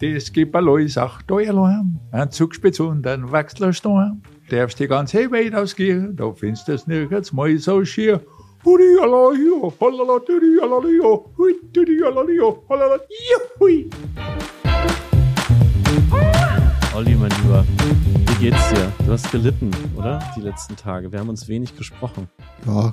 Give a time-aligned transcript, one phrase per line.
[0.00, 4.22] Das gibt ein sagt Alarm, ein Zugspitz und ein Wechslersturm.
[4.48, 8.20] Darfst die ganze Welt ausgehen, da findest du es nirgends mal so schier.
[16.94, 17.64] Olli, mein Lieber,
[18.26, 18.92] wie geht's dir?
[19.06, 20.18] Du hast gelitten, oder?
[20.36, 21.12] Die letzten Tage.
[21.12, 22.28] Wir haben uns wenig gesprochen.
[22.66, 22.92] Ja.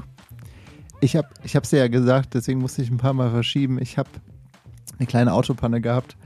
[0.99, 3.79] Ich habe ich hab's dir ja gesagt, deswegen musste ich ein paar Mal verschieben.
[3.81, 4.09] Ich habe
[4.97, 6.17] eine kleine Autopanne gehabt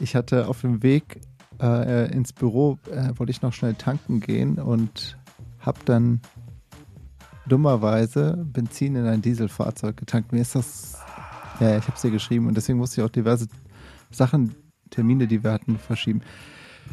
[0.00, 1.20] ich hatte auf dem Weg
[1.60, 5.16] äh, ins Büro, äh, wollte ich noch schnell tanken gehen und
[5.60, 6.20] habe dann
[7.46, 10.32] dummerweise Benzin in ein Dieselfahrzeug getankt.
[10.32, 10.98] Mir ist das,
[11.60, 13.46] ja, ich habe es dir geschrieben und deswegen musste ich auch diverse
[14.10, 14.54] Sachen,
[14.90, 16.20] Termine, die wir hatten, verschieben.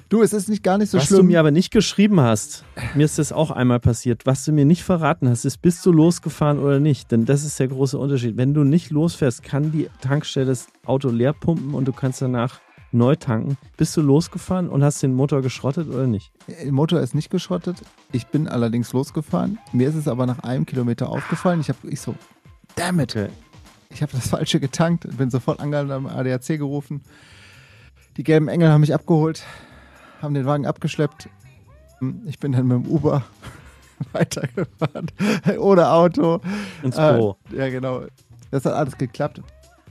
[0.09, 1.19] Du, es ist nicht gar nicht so was schlimm.
[1.19, 4.25] Was du mir aber nicht geschrieben hast, mir ist das auch einmal passiert.
[4.25, 7.11] Was du mir nicht verraten hast, ist, bist du losgefahren oder nicht?
[7.11, 8.37] Denn das ist der große Unterschied.
[8.37, 12.59] Wenn du nicht losfährst, kann die Tankstelle das Auto leer pumpen und du kannst danach
[12.91, 13.57] neu tanken.
[13.75, 16.31] Bist du losgefahren und hast den Motor geschrottet oder nicht?
[16.47, 17.81] Der Motor ist nicht geschrottet.
[18.11, 19.57] Ich bin allerdings losgefahren.
[19.71, 21.59] Mir ist es aber nach einem Kilometer aufgefallen.
[21.59, 22.15] Ich habe ich so,
[22.75, 23.15] damn it.
[23.15, 23.29] Okay.
[23.89, 27.01] Ich habe das Falsche getankt, bin sofort angehalten, am ADAC gerufen.
[28.17, 29.43] Die gelben Engel haben mich abgeholt,
[30.23, 31.29] haben den Wagen abgeschleppt.
[32.25, 33.23] Ich bin dann mit dem Uber
[34.13, 35.07] weitergefahren.
[35.59, 36.39] Ohne Auto.
[36.81, 37.37] Ins Büro.
[37.51, 38.03] Äh, ja, genau.
[38.51, 39.41] Das hat alles geklappt.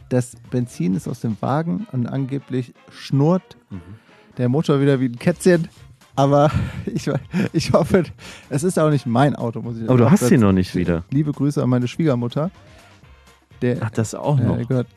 [0.09, 3.81] Das Benzin ist aus dem Wagen und angeblich schnurrt mhm.
[4.37, 5.69] der Motor wieder wie ein Kätzchen.
[6.15, 6.51] Aber
[6.87, 7.11] ich,
[7.53, 8.05] ich hoffe,
[8.51, 9.91] es ist auch nicht mein Auto, muss ich sagen.
[9.91, 11.05] Aber du hast ihn noch nicht wieder.
[11.11, 12.51] Liebe Grüße an meine Schwiegermutter.
[13.63, 14.57] Der, Ach, das auch noch.
[14.57, 14.89] Der gehört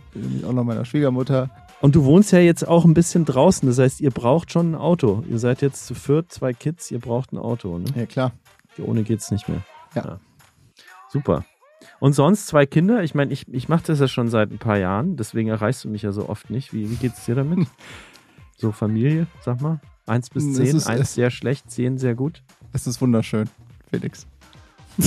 [0.46, 1.50] auch noch meiner Schwiegermutter.
[1.86, 3.70] Und du wohnst ja jetzt auch ein bisschen draußen.
[3.70, 5.24] Das heißt, ihr braucht schon ein Auto.
[5.30, 7.78] Ihr seid jetzt zu viert, zwei Kids, ihr braucht ein Auto.
[7.78, 7.86] Ne?
[7.96, 8.32] Ja, klar.
[8.80, 9.62] Ohne geht's nicht mehr.
[9.94, 10.04] Ja.
[10.04, 10.20] ja.
[11.10, 11.46] Super.
[12.00, 13.04] Und sonst zwei Kinder.
[13.04, 15.90] Ich meine, ich, ich mache das ja schon seit ein paar Jahren, deswegen erreichst du
[15.90, 16.74] mich ja so oft nicht.
[16.74, 17.68] Wie, wie es dir damit?
[18.58, 19.80] so Familie, sag mal.
[20.08, 20.78] Eins bis zehn.
[20.78, 22.42] Ist, Eins sehr schlecht, zehn sehr gut.
[22.74, 23.48] Es ist wunderschön,
[23.92, 24.26] Felix.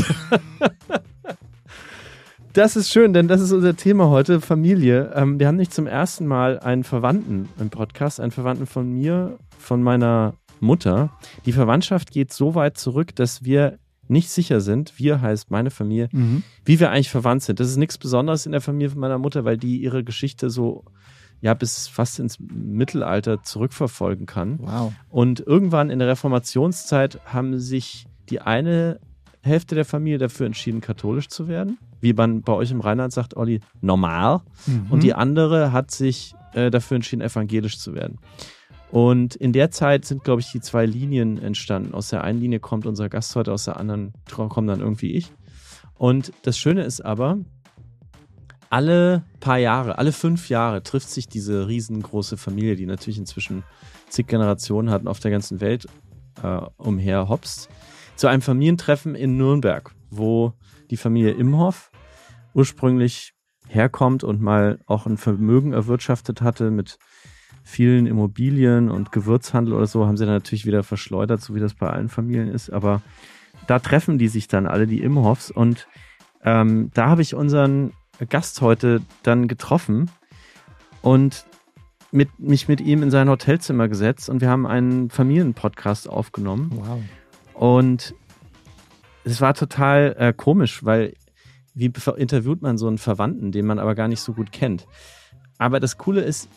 [2.58, 5.12] Das ist schön, denn das ist unser Thema heute, Familie.
[5.14, 9.38] Ähm, wir haben nicht zum ersten Mal einen Verwandten im Podcast, einen Verwandten von mir,
[9.60, 11.16] von meiner Mutter.
[11.46, 16.08] Die Verwandtschaft geht so weit zurück, dass wir nicht sicher sind, wir heißt meine Familie,
[16.10, 16.42] mhm.
[16.64, 17.60] wie wir eigentlich verwandt sind.
[17.60, 20.84] Das ist nichts Besonderes in der Familie von meiner Mutter, weil die ihre Geschichte so
[21.40, 24.58] ja bis fast ins Mittelalter zurückverfolgen kann.
[24.58, 24.92] Wow.
[25.10, 28.98] Und irgendwann in der Reformationszeit haben sich die eine
[29.42, 31.78] Hälfte der Familie dafür entschieden, katholisch zu werden.
[32.00, 34.40] Wie man bei euch im Rheinland sagt, Olli, normal.
[34.66, 34.86] Mhm.
[34.90, 38.18] Und die andere hat sich äh, dafür entschieden, evangelisch zu werden.
[38.90, 41.94] Und in der Zeit sind, glaube ich, die zwei Linien entstanden.
[41.94, 45.30] Aus der einen Linie kommt unser Gast heute, aus der anderen kommt dann irgendwie ich.
[45.94, 47.38] Und das Schöne ist aber,
[48.70, 53.62] alle paar Jahre, alle fünf Jahre trifft sich diese riesengroße Familie, die natürlich inzwischen
[54.08, 55.86] zig Generationen hat und auf der ganzen Welt
[56.42, 57.68] äh, umher hopst,
[58.16, 60.52] zu einem Familientreffen in Nürnberg, wo
[60.90, 61.90] die Familie Imhoff
[62.54, 63.34] ursprünglich
[63.68, 66.98] herkommt und mal auch ein Vermögen erwirtschaftet hatte mit
[67.62, 71.74] vielen Immobilien und Gewürzhandel oder so haben sie dann natürlich wieder verschleudert, so wie das
[71.74, 72.70] bei allen Familien ist.
[72.70, 73.02] Aber
[73.66, 75.50] da treffen die sich dann alle, die Imhoffs.
[75.50, 75.86] Und
[76.42, 77.92] ähm, da habe ich unseren
[78.30, 80.10] Gast heute dann getroffen
[81.02, 81.44] und
[82.10, 86.70] mit, mich mit ihm in sein Hotelzimmer gesetzt und wir haben einen Familienpodcast aufgenommen.
[86.74, 87.00] Wow.
[87.52, 88.14] Und
[89.30, 91.14] es war total äh, komisch, weil
[91.74, 94.86] wie interviewt man so einen Verwandten, den man aber gar nicht so gut kennt.
[95.58, 96.48] Aber das Coole ist,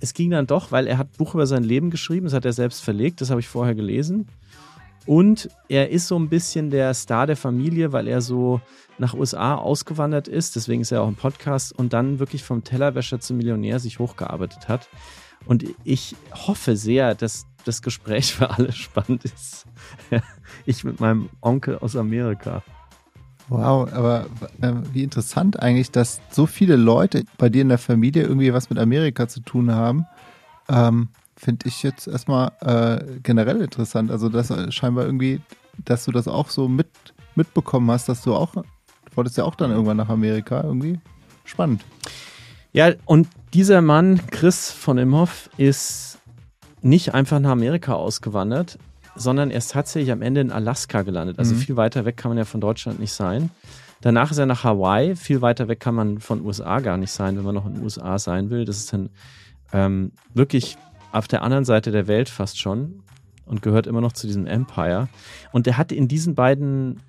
[0.00, 2.52] es ging dann doch, weil er hat Buch über sein Leben geschrieben, das hat er
[2.52, 4.28] selbst verlegt, das habe ich vorher gelesen.
[5.06, 8.60] Und er ist so ein bisschen der Star der Familie, weil er so
[8.98, 13.20] nach USA ausgewandert ist, deswegen ist er auch im Podcast und dann wirklich vom Tellerwäscher
[13.20, 14.88] zum Millionär sich hochgearbeitet hat.
[15.46, 19.66] Und ich hoffe sehr, dass das Gespräch für alle spannend ist.
[20.66, 22.62] ich mit meinem Onkel aus Amerika.
[23.48, 24.26] Wow, aber
[24.60, 28.70] äh, wie interessant eigentlich, dass so viele Leute bei dir in der Familie irgendwie was
[28.70, 30.06] mit Amerika zu tun haben.
[30.68, 34.10] Ähm, Finde ich jetzt erstmal äh, generell interessant.
[34.10, 35.40] Also, dass äh, scheinbar irgendwie,
[35.84, 36.88] dass du das auch so mit,
[37.34, 38.64] mitbekommen hast, dass du auch, du
[39.14, 40.98] wolltest ja auch dann irgendwann nach Amerika irgendwie.
[41.44, 41.84] Spannend.
[42.72, 46.18] Ja, und dieser Mann, Chris von Imhoff, ist
[46.82, 48.78] nicht einfach nach Amerika ausgewandert,
[49.14, 51.38] sondern er ist tatsächlich am Ende in Alaska gelandet.
[51.38, 51.60] Also mhm.
[51.60, 53.48] viel weiter weg kann man ja von Deutschland nicht sein.
[54.02, 55.16] Danach ist er nach Hawaii.
[55.16, 57.82] Viel weiter weg kann man von USA gar nicht sein, wenn man noch in den
[57.82, 58.66] USA sein will.
[58.66, 59.08] Das ist dann
[59.72, 60.76] ähm, wirklich
[61.12, 63.04] auf der anderen Seite der Welt fast schon
[63.46, 65.08] und gehört immer noch zu diesem Empire.
[65.52, 67.00] Und er hat in diesen beiden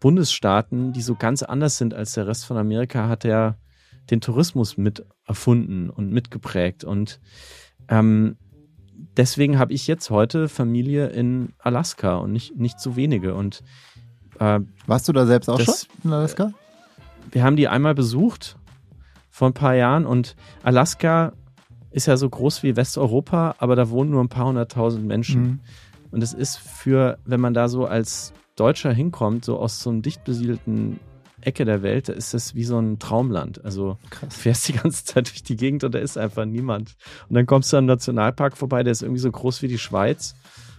[0.00, 3.58] Bundesstaaten, die so ganz anders sind als der Rest von Amerika, hat er
[4.10, 6.84] den Tourismus mit erfunden und mitgeprägt.
[6.84, 7.20] Und
[7.88, 8.36] ähm,
[9.16, 13.34] deswegen habe ich jetzt heute Familie in Alaska und nicht, nicht so wenige.
[13.34, 13.62] Und
[14.38, 16.52] äh, warst du da selbst auch das, schon in Alaska?
[17.30, 18.56] Wir haben die einmal besucht
[19.30, 21.32] vor ein paar Jahren und Alaska
[21.90, 25.42] ist ja so groß wie Westeuropa, aber da wohnen nur ein paar hunderttausend Menschen.
[25.42, 25.60] Mhm.
[26.10, 30.02] Und es ist für, wenn man da so als Deutscher hinkommt, so aus so einem
[30.02, 31.00] dicht besiedelten
[31.46, 33.64] Ecke der Welt, da ist das wie so ein Traumland.
[33.64, 34.36] Also Krass.
[34.36, 36.94] fährst die ganze Zeit durch die Gegend und da ist einfach niemand.
[37.28, 40.34] Und dann kommst du am Nationalpark vorbei, der ist irgendwie so groß wie die Schweiz.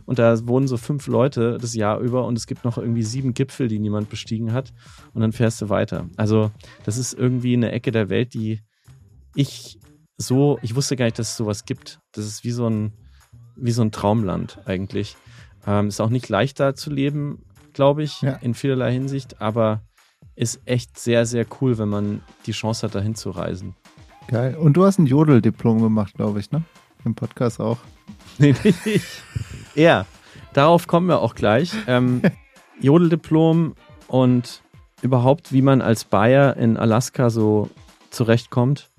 [0.06, 3.34] Und da wohnen so fünf Leute das Jahr über und es gibt noch irgendwie sieben
[3.34, 4.72] Gipfel, die niemand bestiegen hat.
[5.14, 6.08] Und dann fährst du weiter.
[6.16, 6.52] Also,
[6.84, 8.60] das ist irgendwie eine Ecke der Welt, die
[9.34, 9.80] ich
[10.18, 12.00] so, ich wusste gar nicht, dass es sowas gibt.
[12.12, 12.94] Das ist wie so ein,
[13.56, 15.18] wie so ein Traumland eigentlich.
[15.66, 18.34] Ähm, ist auch nicht leichter zu leben, glaube ich, ja.
[18.36, 19.82] in vielerlei Hinsicht, aber
[20.36, 23.76] ist echt sehr, sehr cool, wenn man die Chance hat, dahin zu reisen.
[24.28, 24.56] Geil.
[24.56, 26.64] Und du hast ein Jodel-Diplom gemacht, glaube ich, ne?
[27.04, 27.78] Im Podcast auch.
[28.38, 29.04] Nee, nicht ich.
[29.76, 30.06] Ja,
[30.52, 31.72] darauf kommen wir auch gleich.
[31.88, 32.22] Ähm,
[32.82, 33.76] Jodeldiplom
[34.08, 34.62] und
[35.02, 37.70] überhaupt, wie man als Bayer in Alaska so
[38.10, 38.92] zurechtkommt.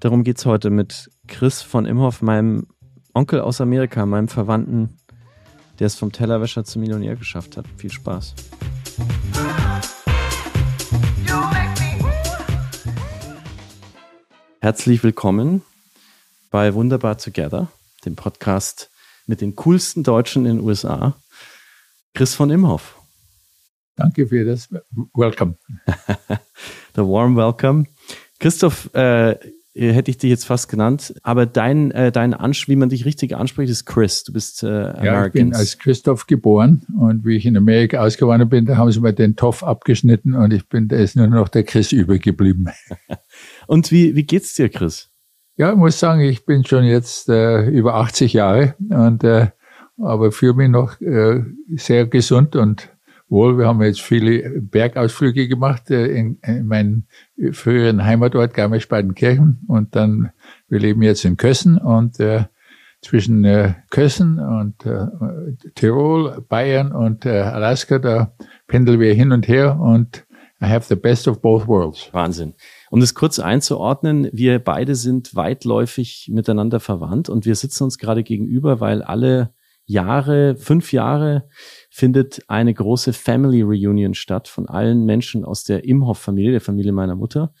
[0.00, 2.66] Darum geht es heute mit Chris von Imhoff, meinem
[3.14, 4.96] Onkel aus Amerika, meinem Verwandten,
[5.78, 7.64] der es vom Tellerwäscher zum Millionär geschafft hat.
[7.76, 8.34] Viel Spaß.
[14.68, 15.62] Herzlich willkommen
[16.50, 17.72] bei Wunderbar Together,
[18.04, 18.90] dem Podcast
[19.26, 21.16] mit den coolsten Deutschen in den USA,
[22.12, 23.00] Chris von Imhoff.
[23.96, 24.68] Danke für das
[25.14, 25.56] Welcome.
[26.94, 27.86] The warm welcome.
[28.40, 29.38] Christoph, äh,
[29.78, 33.36] hätte ich dich jetzt fast genannt, aber dein, äh, dein Ansch wie man dich richtig
[33.36, 34.24] anspricht, ist Chris.
[34.24, 35.04] Du bist äh, American.
[35.04, 38.90] Ja, ich bin als Christoph geboren und wie ich in Amerika ausgewandert bin, da haben
[38.90, 42.68] sie mir den Topf abgeschnitten und ich bin, da ist nur noch der Chris übergeblieben.
[43.66, 45.10] und wie, wie geht's dir, Chris?
[45.56, 49.48] Ja, ich muss sagen, ich bin schon jetzt äh, über 80 Jahre und äh,
[50.00, 51.42] aber fühle mich noch äh,
[51.76, 52.88] sehr gesund und
[53.28, 53.58] wohl.
[53.58, 57.04] Wir haben jetzt viele Bergausflüge gemacht äh, in, in meinem
[57.52, 60.30] früheren Heimatort Garmisch-Partenkirchen und dann
[60.68, 62.44] wir leben jetzt in Kössen und äh,
[63.00, 65.06] zwischen äh, Kössen und äh,
[65.74, 68.34] Tirol, Bayern und äh, Alaska, da
[68.66, 70.26] pendeln wir hin und her und
[70.60, 72.08] I have the best of both worlds.
[72.12, 72.54] Wahnsinn.
[72.90, 78.24] Um das kurz einzuordnen, wir beide sind weitläufig miteinander verwandt und wir sitzen uns gerade
[78.24, 79.54] gegenüber, weil alle
[79.86, 81.48] Jahre, fünf Jahre
[81.98, 87.16] findet eine große Family Reunion statt von allen Menschen aus der Imhoff-Familie, der Familie meiner
[87.16, 87.52] Mutter.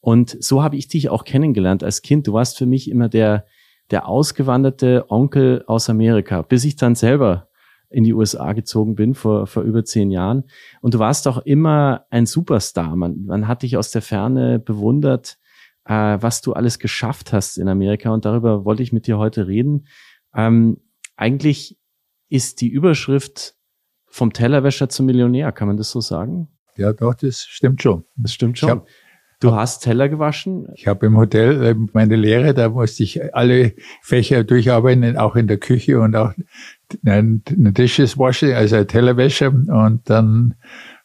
[0.00, 2.26] Und so habe ich dich auch kennengelernt als Kind.
[2.26, 3.46] Du warst für mich immer der,
[3.92, 7.46] der ausgewanderte Onkel aus Amerika, bis ich dann selber
[7.88, 10.42] in die USA gezogen bin vor, vor über zehn Jahren.
[10.80, 12.96] Und du warst auch immer ein Superstar.
[12.96, 15.38] Man, man hat dich aus der Ferne bewundert,
[15.84, 18.10] äh, was du alles geschafft hast in Amerika.
[18.10, 19.86] Und darüber wollte ich mit dir heute reden.
[20.34, 20.78] Ähm,
[21.14, 21.78] eigentlich
[22.28, 23.54] ist die Überschrift
[24.14, 26.46] vom Tellerwäscher zum Millionär, kann man das so sagen?
[26.76, 28.04] Ja, doch, das stimmt schon.
[28.14, 28.70] Das stimmt schon.
[28.70, 28.86] Hab,
[29.40, 30.68] Du hast Teller gewaschen?
[30.74, 35.48] Ich habe im Hotel äh, meine Lehre, da musste ich alle Fächer durcharbeiten, auch in
[35.48, 36.32] der Küche und auch
[37.02, 39.50] Dishes waschen, also Tellerwäsche.
[39.50, 40.54] Und dann,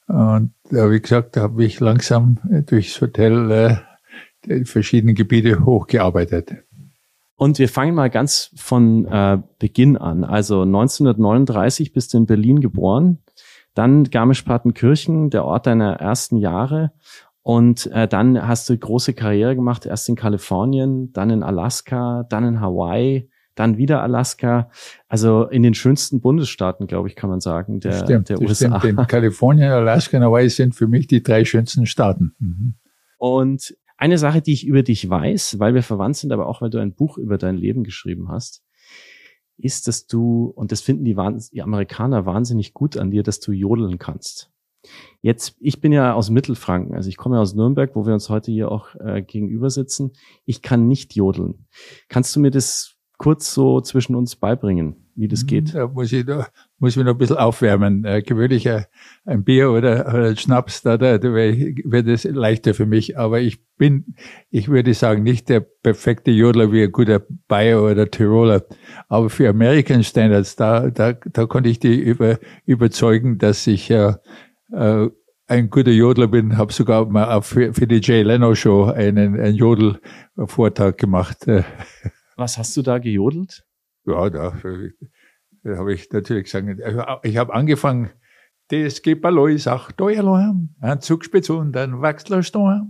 [0.07, 3.81] und wie gesagt, da habe ich langsam durchs Hotel
[4.47, 6.53] äh, verschiedene Gebiete hochgearbeitet.
[7.39, 10.25] Und wir fangen mal ganz von äh, Beginn an.
[10.25, 13.19] Also 1939 bist du in Berlin geboren,
[13.73, 16.91] dann Garmisch-Partenkirchen, der Ort deiner ersten Jahre.
[17.41, 22.43] Und äh, dann hast du große Karriere gemacht, erst in Kalifornien, dann in Alaska, dann
[22.43, 24.69] in Hawaii, dann wieder Alaska.
[25.07, 28.79] Also in den schönsten Bundesstaaten, glaube ich, kann man sagen, der, stimmt, der USA.
[28.79, 29.07] Stimmt.
[29.07, 32.33] Kalifornien, Alaska und Hawaii sind für mich die drei schönsten Staaten.
[32.39, 32.73] Mhm.
[33.17, 36.69] Und eine Sache, die ich über dich weiß, weil wir verwandt sind, aber auch weil
[36.69, 38.63] du ein Buch über dein Leben geschrieben hast,
[39.57, 41.17] ist, dass du, und das finden die,
[41.51, 44.51] die Amerikaner wahnsinnig gut an dir, dass du jodeln kannst.
[45.21, 48.51] Jetzt, ich bin ja aus Mittelfranken, also ich komme aus Nürnberg, wo wir uns heute
[48.51, 50.13] hier auch äh, gegenüber sitzen.
[50.45, 51.67] Ich kann nicht jodeln.
[52.07, 55.75] Kannst du mir das kurz so zwischen uns beibringen, wie das geht?
[55.75, 56.47] Da muss ich, da
[56.79, 58.05] muss ich noch ein bisschen aufwärmen.
[58.05, 58.85] Äh, gewöhnlich ein,
[59.25, 63.19] ein Bier oder, oder Schnaps, da, da, da wird es leichter für mich.
[63.19, 64.15] Aber ich bin,
[64.49, 68.63] ich würde sagen, nicht der perfekte Jodler wie ein guter Bayer oder Tiroler.
[69.09, 74.13] Aber für American Standards, da, da, da konnte ich die über, überzeugen, dass ich äh,
[74.71, 75.09] äh,
[75.47, 79.55] ein guter Jodler bin, habe sogar mal für, für die Jay Leno Show einen, einen
[79.55, 81.45] Jodel-Vortrag gemacht.
[82.39, 83.65] Was hast du da gejodelt?
[84.05, 84.53] Ja, da,
[85.63, 86.65] da habe ich natürlich gesagt,
[87.23, 88.11] ich habe angefangen,
[88.69, 90.07] das geht bei Leuten, sag, da
[90.79, 92.87] ein Zugspitz und du da.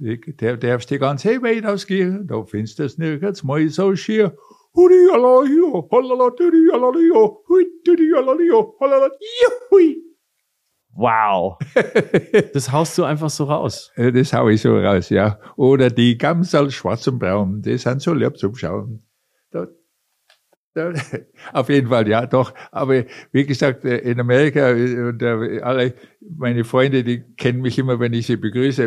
[0.00, 4.36] der darfst die ganze Welt ausgehen, da findest du es nirgends mal so schier.
[4.74, 9.10] Hudi alalio, halala, dudi alalio, hui, dudi alalio, halala,
[9.70, 10.07] hui.
[10.98, 11.58] Wow.
[12.52, 13.92] Das haust du einfach so raus.
[13.96, 15.38] Das hau ich so raus, ja.
[15.56, 19.04] Oder die Gamsal schwarz und braun, die sind so lieb zum Schauen.
[19.52, 19.68] Da,
[20.74, 20.92] da,
[21.52, 22.52] auf jeden Fall, ja, doch.
[22.72, 27.78] Aber wie gesagt, äh, in Amerika, äh, und äh, alle meine Freunde, die kennen mich
[27.78, 28.84] immer, wenn ich sie begrüße,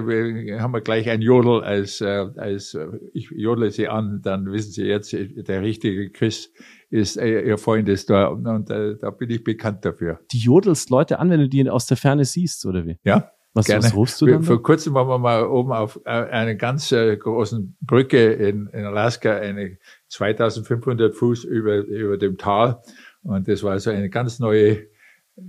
[0.59, 2.77] haben wir gleich ein Jodel als, als
[3.13, 6.51] ich jodle sie an, dann wissen sie jetzt, der richtige Chris
[6.91, 10.19] ist, äh, ihr Freund ist da und, äh, da bin ich bekannt dafür.
[10.31, 12.97] Die jodelst Leute an, wenn du die aus der Ferne siehst, oder wie?
[13.03, 13.31] Ja.
[13.53, 13.83] Was, Gerne.
[13.83, 14.41] was rufst du dann?
[14.41, 14.47] da?
[14.47, 18.85] Vor kurzem waren wir mal oben auf äh, einer ganz äh, großen Brücke in, in
[18.85, 22.81] Alaska, eine 2500 Fuß über, über dem Tal.
[23.23, 24.87] Und das war so eine ganz neue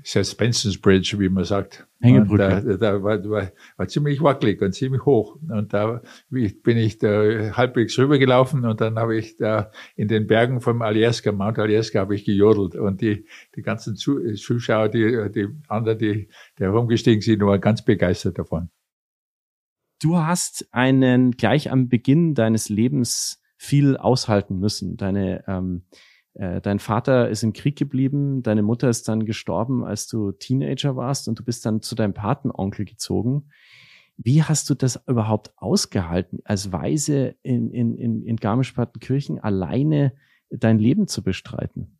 [0.04, 1.86] Suspensions Bridge, wie man sagt.
[2.00, 2.56] Hängebrücke.
[2.56, 5.36] Und da, da war, war, war ziemlich wackelig und ziemlich hoch.
[5.48, 10.60] Und da bin ich da halbwegs rübergelaufen und dann habe ich da in den Bergen
[10.60, 12.74] vom Alyeska, Mount Alyeska, habe ich gejodelt.
[12.74, 17.84] Und die, die ganzen Zu Zuschauer, die, die anderen, die, die herumgestiegen sind, waren ganz
[17.84, 18.70] begeistert davon.
[20.00, 24.96] Du hast einen gleich am Beginn deines Lebens viel aushalten müssen.
[24.96, 25.96] Deine, ähm, äh,
[26.34, 31.28] dein Vater ist im Krieg geblieben, deine Mutter ist dann gestorben, als du Teenager warst
[31.28, 33.50] und du bist dann zu deinem Patenonkel gezogen.
[34.16, 40.14] Wie hast du das überhaupt ausgehalten, als Weise in, in, in, in Garmisch-Partenkirchen alleine
[40.50, 41.98] dein Leben zu bestreiten?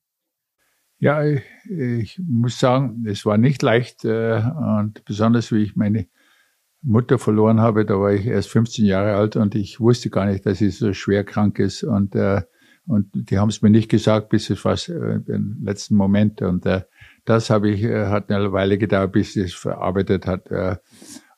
[0.98, 4.40] Ja, ich, ich muss sagen, es war nicht leicht äh,
[4.78, 6.06] und besonders wie ich meine
[6.80, 10.46] Mutter verloren habe, da war ich erst 15 Jahre alt und ich wusste gar nicht,
[10.46, 12.42] dass sie so schwer krank ist und äh,
[12.86, 16.66] und die haben es mir nicht gesagt, bis es fast äh, den letzten Moment und
[16.66, 16.82] äh,
[17.24, 20.50] das habe ich äh, hat eine Weile gedauert, bis es verarbeitet hat.
[20.50, 20.76] Äh,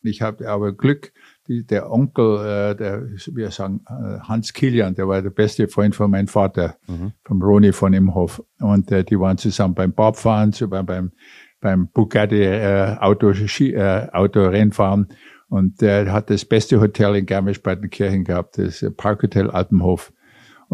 [0.03, 1.13] ich habe aber Glück,
[1.49, 5.95] die, der Onkel, äh, der, wir sagen, äh, Hans Kilian, der war der beste Freund
[5.95, 6.77] von meinem Vater,
[7.25, 8.43] vom Roni von Imhof.
[8.61, 11.13] Und äh, die waren zusammen beim Bobfahren, zusammen beim,
[11.61, 15.09] beim Bugatti äh, Auto, Ski, äh, Autorennfahren.
[15.49, 20.13] Und der hat das beste Hotel in Garmisch-Partenkirchen gehabt, das äh, Parkhotel Alpenhof.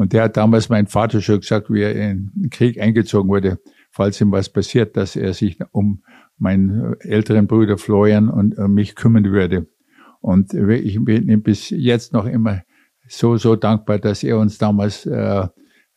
[0.00, 3.58] Und der hat damals mein Vater schon gesagt, wie er in den Krieg eingezogen wurde,
[3.90, 6.02] falls ihm was passiert, dass er sich um
[6.38, 9.66] meinen älteren Bruder Florian und äh, mich kümmern würde.
[10.22, 12.62] Und ich bin ihm bis jetzt noch immer
[13.08, 15.46] so, so dankbar, dass er uns damals äh,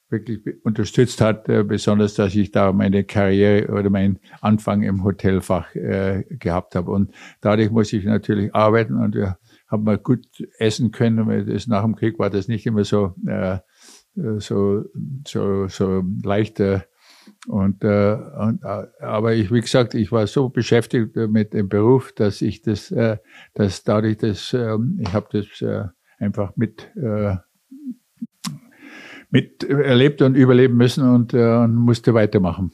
[0.10, 5.74] wirklich unterstützt hat, äh, besonders, dass ich da meine Karriere oder meinen Anfang im Hotelfach
[5.76, 6.92] äh, gehabt habe.
[6.92, 9.38] Und dadurch muss ich natürlich arbeiten und wir
[9.70, 10.26] haben mal gut
[10.60, 11.48] essen können.
[11.48, 13.60] Das, nach dem Krieg war das nicht immer so, äh,
[14.16, 14.84] so,
[15.28, 16.60] so, so leicht.
[16.60, 16.82] Äh,
[17.48, 22.12] und, äh, und äh, aber ich, wie gesagt, ich war so beschäftigt mit dem Beruf,
[22.14, 23.18] dass ich das, äh,
[23.54, 25.86] dass dadurch das, äh, ich habe das äh,
[26.20, 27.38] einfach mit äh,
[29.34, 32.72] mit erlebt und überleben müssen und, äh, musste weitermachen.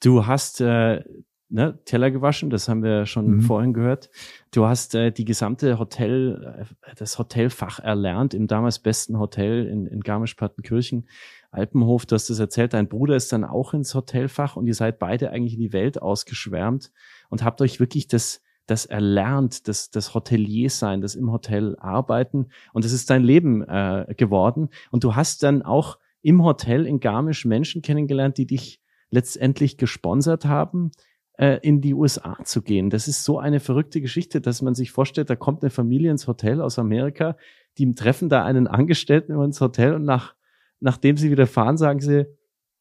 [0.00, 1.02] Du hast äh,
[1.50, 3.40] ne, Teller gewaschen, das haben wir schon Mhm.
[3.42, 4.10] vorhin gehört.
[4.52, 9.86] Du hast äh, die gesamte Hotel, äh, das Hotelfach erlernt im damals besten Hotel in,
[9.86, 11.08] in Garmisch-Partenkirchen,
[11.50, 12.06] Alpenhof.
[12.06, 15.30] Du hast es erzählt, dein Bruder ist dann auch ins Hotelfach und ihr seid beide
[15.30, 16.92] eigentlich in die Welt ausgeschwärmt
[17.28, 22.50] und habt euch wirklich das das erlernt, das, das Hotelier sein, das im Hotel arbeiten
[22.72, 27.00] und das ist dein Leben äh, geworden und du hast dann auch im Hotel in
[27.00, 28.80] Garmisch Menschen kennengelernt, die dich
[29.10, 30.92] letztendlich gesponsert haben,
[31.40, 32.90] äh, in die USA zu gehen.
[32.90, 36.28] Das ist so eine verrückte Geschichte, dass man sich vorstellt, da kommt eine Familie ins
[36.28, 37.34] Hotel aus Amerika,
[37.78, 40.34] die treffen da einen Angestellten ins Hotel und nach,
[40.80, 42.26] nachdem sie wieder fahren, sagen sie,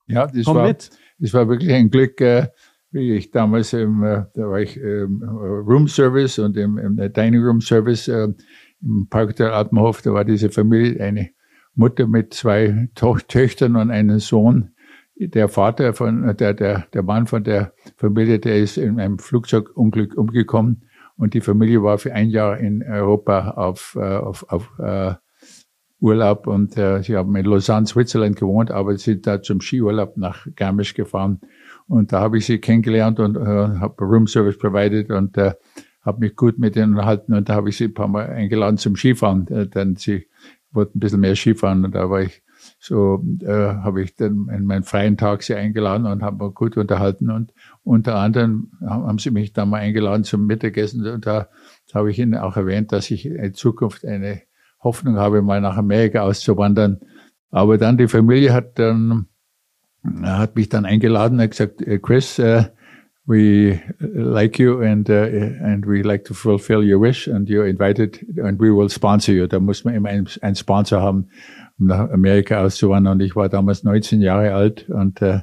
[0.07, 0.89] Ja, das komm war, mit.
[1.19, 2.47] das war wirklich ein Glück, äh,
[2.91, 7.41] wie ich damals im, äh, da war ich ähm, Room Service und im, im Dining
[7.41, 8.27] Room Service äh,
[8.81, 11.29] im Parkhotel Alpenhof, da war diese Familie, eine
[11.75, 14.73] Mutter mit zwei Töchtern und einem Sohn.
[15.19, 20.17] Der Vater von, der, der, der Mann von der Familie, der ist in einem Flugzeugunglück
[20.17, 20.85] umgekommen.
[21.17, 25.15] Und die Familie war für ein Jahr in Europa auf, äh, auf, auf äh,
[25.99, 26.47] Urlaub.
[26.47, 30.93] Und äh, sie haben in Lausanne, Switzerland gewohnt, aber sind da zum Skiurlaub nach Garmisch
[30.93, 31.41] gefahren.
[31.89, 35.53] Und da habe ich sie kennengelernt und äh, habe Room Service provided und äh,
[36.01, 37.33] habe mich gut mit ihnen unterhalten.
[37.33, 40.27] Und da habe ich sie ein paar Mal eingeladen zum Skifahren, äh, denn sie
[40.71, 41.83] wollten ein bisschen mehr Skifahren.
[41.83, 42.41] Und da war ich
[42.79, 46.77] so, äh, habe ich dann in meinen freien Tag sie eingeladen und haben wir gut
[46.77, 51.49] unterhalten und unter anderem haben sie mich dann mal eingeladen zum Mittagessen und da
[51.93, 54.41] habe ich ihnen auch erwähnt, dass ich in Zukunft eine
[54.81, 57.01] Hoffnung habe, mal nach Amerika auszuwandern.
[57.51, 59.27] Aber dann die Familie hat dann
[60.23, 62.65] hat mich dann eingeladen und gesagt, äh, Chris, äh,
[63.29, 65.27] we like you and uh,
[65.63, 69.45] and we like to fulfill your wish and you're invited and we will sponsor you.
[69.47, 71.29] Da muss man immer einen, Sponsor haben,
[71.77, 73.13] um nach Amerika auszuwandern.
[73.13, 75.41] Und ich war damals 19 Jahre alt und äh,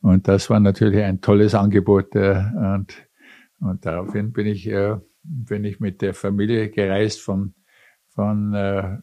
[0.00, 2.42] und das war natürlich ein tolles Angebot äh,
[2.74, 2.92] und
[3.60, 7.54] und daraufhin bin ich äh, bin ich mit der Familie gereist von
[8.08, 8.98] von äh,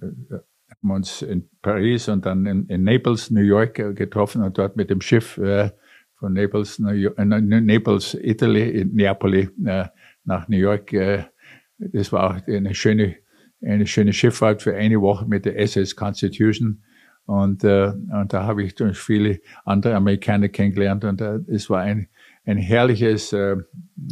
[0.81, 4.89] uns in Paris und dann in, in Naples, New York äh, getroffen und dort mit
[4.89, 5.71] dem Schiff äh,
[6.19, 9.85] von Naples, New York, äh, Naples, Italy, Neapoli äh,
[10.25, 10.93] nach New York.
[10.93, 11.23] Äh,
[11.77, 13.15] das war auch eine schöne,
[13.61, 16.83] eine schöne Schifffahrt für eine Woche mit der SS Constitution.
[17.25, 21.05] Und, äh, und da habe ich durch viele andere Amerikaner kennengelernt.
[21.05, 22.07] Und äh, es war ein,
[22.45, 23.55] ein herrliches äh,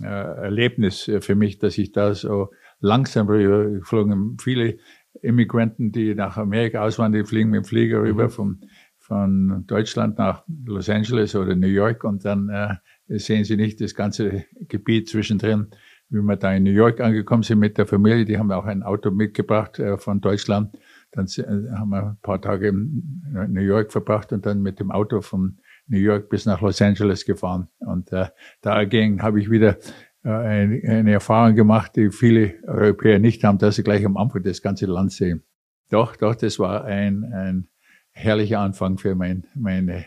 [0.02, 4.78] Erlebnis für mich, dass ich da so langsam rübergeflogen Viele
[5.22, 8.30] Immigranten, die nach Amerika auswandern, die fliegen mit dem Flieger rüber mhm.
[8.30, 8.62] vom,
[9.08, 12.76] von Deutschland nach Los Angeles oder New York und dann äh,
[13.18, 15.68] sehen sie nicht das ganze Gebiet zwischendrin.
[16.10, 18.84] Wie wir da in New York angekommen sind mit der Familie, die haben auch ein
[18.84, 20.78] Auto mitgebracht äh, von Deutschland.
[21.12, 24.92] Dann äh, haben wir ein paar Tage in New York verbracht und dann mit dem
[24.92, 27.70] Auto von New York bis nach Los Angeles gefahren.
[27.80, 28.28] Und äh,
[28.62, 29.78] dagegen habe ich wieder
[30.24, 34.44] äh, eine, eine Erfahrung gemacht, die viele Europäer nicht haben, dass sie gleich am Anfang
[34.44, 35.44] das ganze Land sehen.
[35.90, 37.70] Doch, doch, das war ein, ein
[38.18, 40.06] herrlicher Anfang für mein, meine,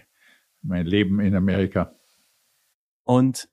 [0.63, 1.95] mein Leben in Amerika.
[3.05, 3.49] Und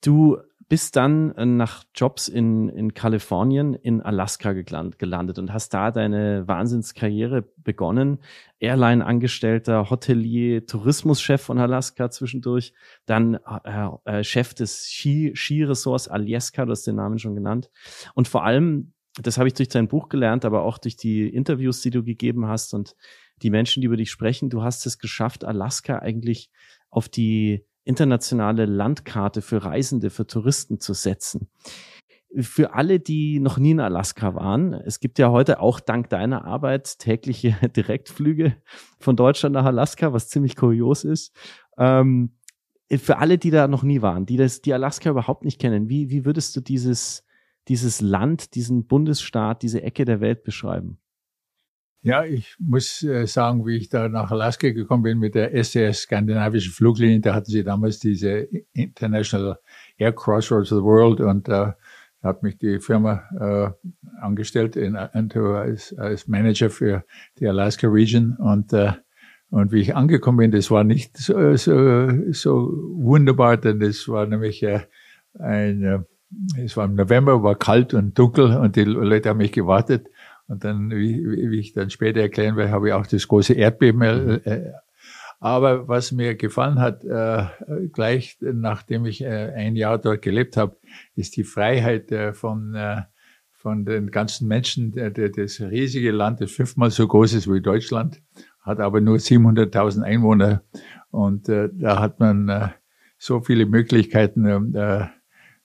[0.00, 0.38] du
[0.68, 6.48] bist dann äh, nach Jobs in, in Kalifornien in Alaska gelandet und hast da deine
[6.48, 8.18] Wahnsinnskarriere begonnen.
[8.60, 12.72] Airline-Angestellter, Hotelier, Tourismuschef von Alaska zwischendurch,
[13.04, 17.70] dann äh, äh, Chef des Ski, Skiresorts Alyeska, du hast den Namen schon genannt.
[18.14, 21.82] Und vor allem, das habe ich durch dein Buch gelernt, aber auch durch die Interviews,
[21.82, 22.96] die du gegeben hast und
[23.44, 26.50] die Menschen, die über dich sprechen, du hast es geschafft, Alaska eigentlich
[26.90, 31.48] auf die internationale Landkarte für Reisende, für Touristen zu setzen.
[32.36, 36.44] Für alle, die noch nie in Alaska waren, es gibt ja heute auch dank deiner
[36.44, 38.56] Arbeit tägliche Direktflüge
[38.98, 41.32] von Deutschland nach Alaska, was ziemlich kurios ist.
[41.78, 42.32] Ähm,
[42.90, 46.10] für alle, die da noch nie waren, die das, die Alaska überhaupt nicht kennen, wie,
[46.10, 47.24] wie würdest du dieses,
[47.68, 50.98] dieses Land, diesen Bundesstaat, diese Ecke der Welt beschreiben?
[52.04, 56.02] Ja, ich muss äh, sagen, wie ich da nach Alaska gekommen bin mit der SES
[56.02, 59.58] skandinavischen Fluglinie, da hatten sie damals diese International
[59.96, 61.78] Air Crossroads of the World und da
[62.22, 63.88] hat mich die Firma äh,
[64.20, 67.06] angestellt in, als, als Manager für
[67.38, 68.92] die Alaska Region und äh,
[69.48, 74.26] und wie ich angekommen bin, das war nicht so, so, so wunderbar, denn es war
[74.26, 74.80] nämlich äh,
[75.38, 75.98] ein, äh,
[76.62, 80.08] es war im November, war kalt und dunkel und die Leute haben mich gewartet
[80.46, 84.02] und dann, wie, wie ich dann später erklären werde, habe ich auch das große Erdbeben.
[84.02, 84.72] Äh, äh,
[85.40, 87.46] aber was mir gefallen hat, äh,
[87.92, 90.76] gleich nachdem ich äh, ein Jahr dort gelebt habe,
[91.16, 93.02] ist die Freiheit äh, von, äh,
[93.52, 94.92] von den ganzen Menschen.
[94.92, 98.22] Der, der, das riesige Land, das fünfmal so groß ist wie Deutschland,
[98.60, 100.62] hat aber nur 700.000 Einwohner.
[101.10, 102.68] Und äh, da hat man äh,
[103.18, 104.46] so viele Möglichkeiten.
[104.46, 105.10] Äh, ähm,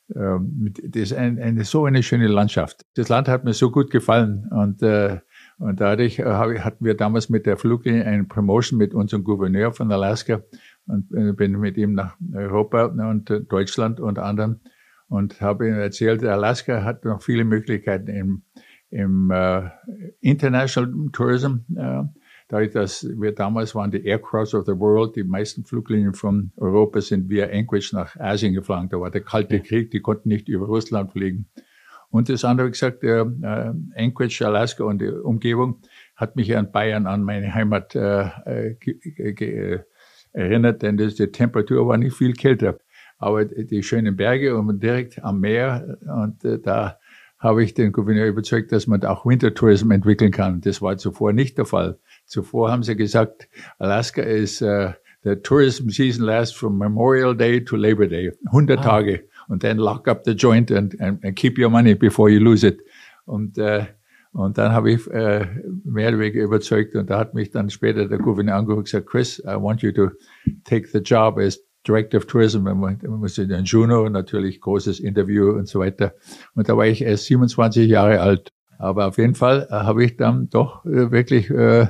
[0.10, 2.86] das ist ein, eine, so eine schöne Landschaft.
[2.96, 5.20] Das Land hat mir so gut gefallen und, äh,
[5.60, 9.92] und dadurch äh, hatten wir damals mit der Fluglinie eine Promotion mit unserem Gouverneur von
[9.92, 10.42] Alaska
[10.88, 14.60] und äh, bin mit ihm nach Europa und Deutschland unter anderem
[15.10, 18.44] und habe ihm erzählt, Alaska hat noch viele Möglichkeiten im,
[18.90, 19.70] im äh,
[20.22, 21.58] International Tourism.
[21.76, 22.04] Äh,
[22.50, 27.00] dadurch, dass wir damals waren die Aircross of the World, die meisten Fluglinien von Europa
[27.00, 28.90] sind via Anchorage nach Asien geflogen.
[28.90, 31.48] Da war der Kalte Krieg, die konnten nicht über Russland fliegen.
[32.10, 35.82] Und das andere gesagt, äh, äh, Anchorage, Alaska und die Umgebung
[36.16, 39.80] hat mich an Bayern, an meine Heimat äh, äh,
[40.34, 42.80] erinnert, denn das, die Temperatur war nicht viel kälter.
[43.20, 46.98] Aber die schönen Berge und direkt am Meer und äh, da
[47.38, 50.62] habe ich den Gouverneur überzeugt, dass man auch Wintertourism entwickeln kann.
[50.62, 52.00] Das war zuvor nicht der Fall.
[52.30, 57.76] Zuvor haben sie gesagt, Alaska ist, uh, the tourism season lasts from Memorial Day to
[57.76, 58.32] Labor Day.
[58.46, 58.82] 100 ah.
[58.82, 59.28] Tage.
[59.48, 62.66] Und dann lock up the joint and, and, and, keep your money before you lose
[62.66, 62.82] it.
[63.26, 63.86] Und, uh,
[64.32, 65.48] und dann habe ich äh,
[65.84, 69.08] mehr oder weniger überzeugt und da hat mich dann später der Gouverneur angeguckt und gesagt,
[69.08, 70.12] Chris, I want you to
[70.66, 72.64] take the job as Director of Tourism.
[72.64, 76.14] Man musste in Juno natürlich großes Interview und so weiter.
[76.54, 78.54] Und da war ich erst 27 Jahre alt.
[78.78, 81.88] Aber auf jeden Fall äh, habe ich dann doch äh, wirklich äh,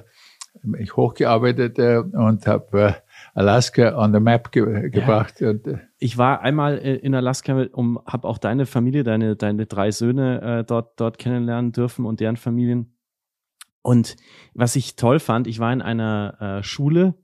[0.64, 2.94] mich hochgearbeitet äh, und habe äh,
[3.34, 5.42] Alaska on the map ge gebracht.
[5.42, 5.52] Ja.
[5.52, 9.92] Und, äh, ich war einmal in Alaska, um habe auch deine Familie, deine deine drei
[9.92, 12.96] Söhne äh, dort dort kennenlernen dürfen und deren Familien.
[13.82, 14.18] Und
[14.54, 17.16] was ich toll fand, ich war in einer äh, Schule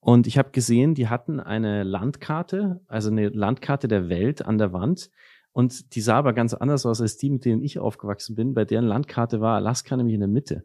[0.00, 4.72] Und ich habe gesehen, die hatten eine Landkarte, also eine Landkarte der Welt an der
[4.72, 5.10] Wand.
[5.52, 8.54] Und die sah aber ganz anders aus als die, mit denen ich aufgewachsen bin.
[8.54, 10.64] Bei deren Landkarte war Alaska nämlich in der Mitte.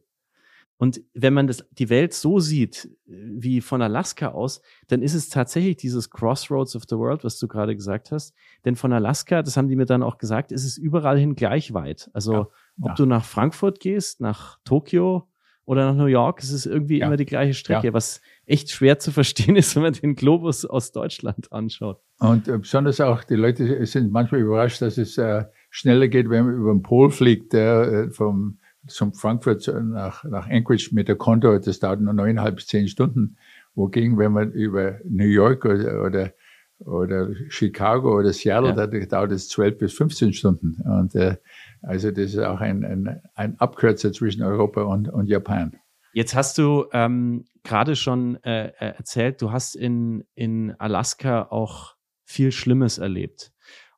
[0.78, 5.30] Und wenn man das, die Welt so sieht, wie von Alaska aus, dann ist es
[5.30, 8.36] tatsächlich dieses Crossroads of the World, was du gerade gesagt hast.
[8.66, 11.74] Denn von Alaska, das haben die mir dann auch gesagt, ist es überall hin gleich
[11.74, 12.10] weit.
[12.14, 12.48] Also ja,
[12.82, 12.94] ob ja.
[12.96, 15.30] du nach Frankfurt gehst, nach Tokio
[15.64, 17.08] oder nach New York, es ist irgendwie ja.
[17.08, 20.92] immer die gleiche Strecke, was echt schwer zu verstehen ist, wenn man den Globus aus
[20.92, 22.02] Deutschland anschaut.
[22.20, 26.46] Und äh, besonders auch die Leute sind manchmal überrascht, dass es äh, schneller geht, wenn
[26.46, 31.58] man über den Pol fliegt, äh, vom zum Frankfurt nach, nach Anchorage mit der Konto,
[31.58, 33.38] das dauert nur neuneinhalb bis zehn Stunden.
[33.74, 36.34] Wogegen, wenn man über New York oder, oder,
[36.80, 38.88] oder Chicago oder Seattle, ja.
[38.88, 40.82] da dauert es zwölf bis 15 Stunden.
[40.82, 41.38] Und äh,
[41.82, 45.76] also das ist auch ein, ein, ein Abkürzer zwischen Europa und, und Japan.
[46.14, 52.54] Jetzt hast du ähm, gerade schon äh, erzählt, du hast in, in Alaska auch viel
[52.54, 53.52] Schlimmes erlebt.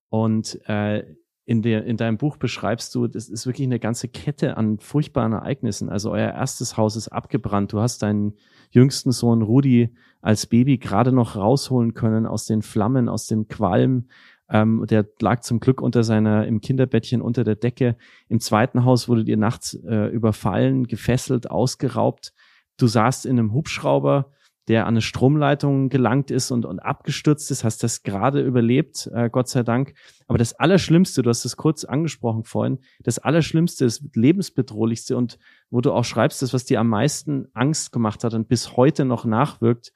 [0.09, 1.03] Und äh,
[1.47, 5.31] in, der, in deinem Buch beschreibst du, das ist wirklich eine ganze Kette an furchtbaren
[5.31, 5.89] Ereignissen.
[5.89, 7.71] Also euer erstes Haus ist abgebrannt.
[7.71, 8.33] Du hast deinen
[8.69, 14.09] jüngsten Sohn Rudi als Baby gerade noch rausholen können aus den Flammen, aus dem Qualm.
[14.49, 17.95] Ähm, der lag zum Glück unter seiner, im Kinderbettchen unter der Decke.
[18.27, 22.33] Im zweiten Haus wurdet ihr nachts äh, überfallen, gefesselt, ausgeraubt.
[22.75, 24.31] Du saßt in einem Hubschrauber
[24.67, 29.29] der an eine Stromleitung gelangt ist und, und abgestürzt ist, hast das gerade überlebt, äh,
[29.29, 29.93] Gott sei Dank.
[30.27, 35.79] Aber das Allerschlimmste, du hast es kurz angesprochen vorhin, das Allerschlimmste, das lebensbedrohlichste und wo
[35.79, 39.23] du auch schreibst, das, was dir am meisten Angst gemacht hat und bis heute noch
[39.23, 39.93] nachwirkt,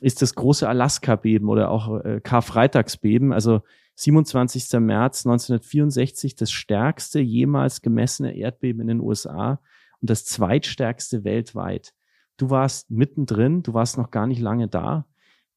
[0.00, 3.62] ist das große Alaska-Beben oder auch äh, Karfreitagsbeben, also
[3.96, 4.80] 27.
[4.80, 9.60] März 1964, das stärkste jemals gemessene Erdbeben in den USA
[10.00, 11.94] und das zweitstärkste weltweit.
[12.38, 15.04] Du warst mittendrin, du warst noch gar nicht lange da.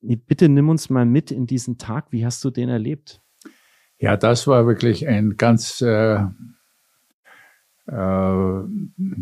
[0.01, 2.07] Bitte nimm uns mal mit in diesen Tag.
[2.09, 3.21] Wie hast du den erlebt?
[3.99, 6.17] Ja, das war wirklich ein ganz äh,
[7.85, 7.95] äh,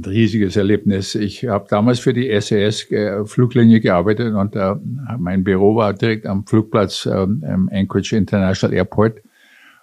[0.06, 1.15] riesiges Erlebnis.
[1.15, 4.76] Ich habe damals für die SAS-Fluglinie gearbeitet und äh,
[5.17, 9.22] mein Büro war direkt am Flugplatz äh, im Anchorage International Airport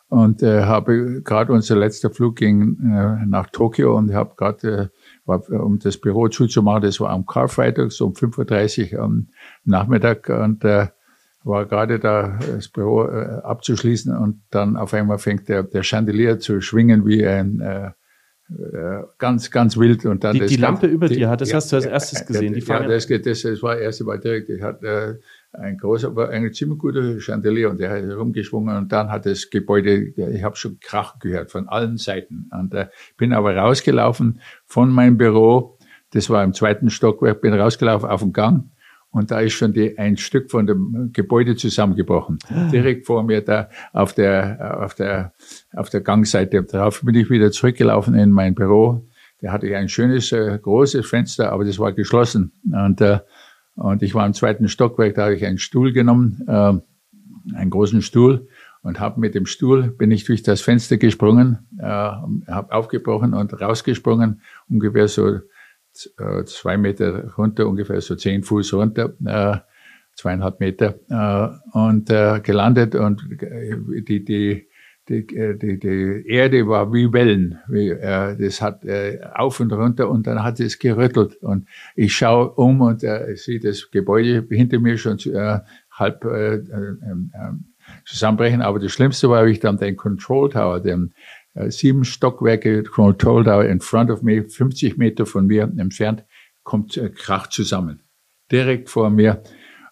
[0.09, 4.89] und äh, habe gerade unser letzter Flug ging äh, nach Tokio und habe gerade äh,
[5.27, 6.83] war, um das Büro zuzumachen.
[6.83, 9.29] Das war am Karfreitag, so um 5.30 Uhr am
[9.65, 10.87] Nachmittag und äh,
[11.45, 16.41] war gerade da, das Büro äh, abzuschließen und dann auf einmal fängt der, der Chandelier
[16.41, 17.91] zu schwingen wie ein äh,
[18.51, 20.07] äh ganz, ganz wild.
[20.07, 22.53] Und dann die, die Lampe über dir, hat, das ja, hast du als erstes gesehen.
[22.55, 24.49] Die ja, das, das, das war das erste Mal direkt.
[24.49, 25.23] Ich hatte äh,
[25.59, 29.51] ein großer, aber ein ziemlich guter Chandelier und der hat rumgeschwungen und dann hat das
[29.51, 32.51] Gebäude, ich habe schon Krach gehört von allen Seiten.
[32.53, 35.79] Und äh, bin aber rausgelaufen von meinem Büro,
[36.11, 38.71] das war im zweiten Stockwerk, bin rausgelaufen auf den Gang
[39.17, 42.39] und da ist schon die, ein Stück von dem Gebäude zusammengebrochen.
[42.49, 42.69] Ah.
[42.69, 45.33] Direkt vor mir da auf der, auf der,
[45.75, 46.63] auf der Gangseite.
[46.65, 49.07] Darauf bin ich wieder zurückgelaufen in mein Büro.
[49.41, 52.53] Der hatte ein schönes, äh, großes Fenster, aber das war geschlossen.
[52.71, 53.21] Und, äh,
[53.77, 58.03] und ich war im zweiten Stockwerk, da habe ich einen Stuhl genommen, äh, einen großen
[58.03, 58.49] Stuhl
[58.83, 63.61] und habe mit dem Stuhl bin ich durch das Fenster gesprungen, äh, habe aufgebrochen und
[63.61, 65.41] rausgesprungen, ungefähr so
[66.19, 69.59] äh, zwei Meter runter, ungefähr so zehn Fuß runter, äh,
[70.15, 74.66] zweieinhalb Meter, äh, und äh, gelandet und äh, die, die,
[75.09, 77.59] die, äh, die, die Erde war wie Wellen.
[77.69, 81.37] Wie, äh, das hat äh, auf und runter und dann hat es gerüttelt.
[81.43, 85.61] Und ich schaue um und äh, sehe das Gebäude hinter mir schon äh,
[85.93, 87.53] halb äh, äh, äh,
[88.05, 88.63] zusammenbrechen.
[88.63, 91.15] Aber das Schlimmste war, wie ich dann den Control Tower, den
[91.55, 96.25] äh, sieben Stockwerke Control Tower in front of me, 50 Meter von mir entfernt,
[96.65, 98.03] kommt äh, Krach zusammen.
[98.51, 99.43] Direkt vor mir.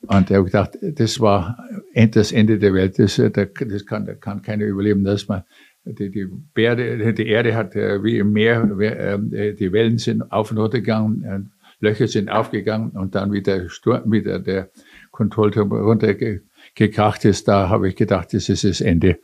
[0.07, 1.59] Und er hat gedacht, das war
[1.93, 2.99] das Ende der Welt.
[2.99, 5.45] Das, äh, das kann, kann keiner überleben, dass man
[5.85, 10.79] die, die, Berde, die Erde hat wie im Meer, die Wellen sind auf und runter
[10.79, 14.71] gegangen, Löcher sind aufgegangen und dann wieder, Sturm, wieder der
[15.11, 17.47] Kontrollturm runtergekracht ist.
[17.47, 19.19] Da habe ich gedacht, das ist das Ende.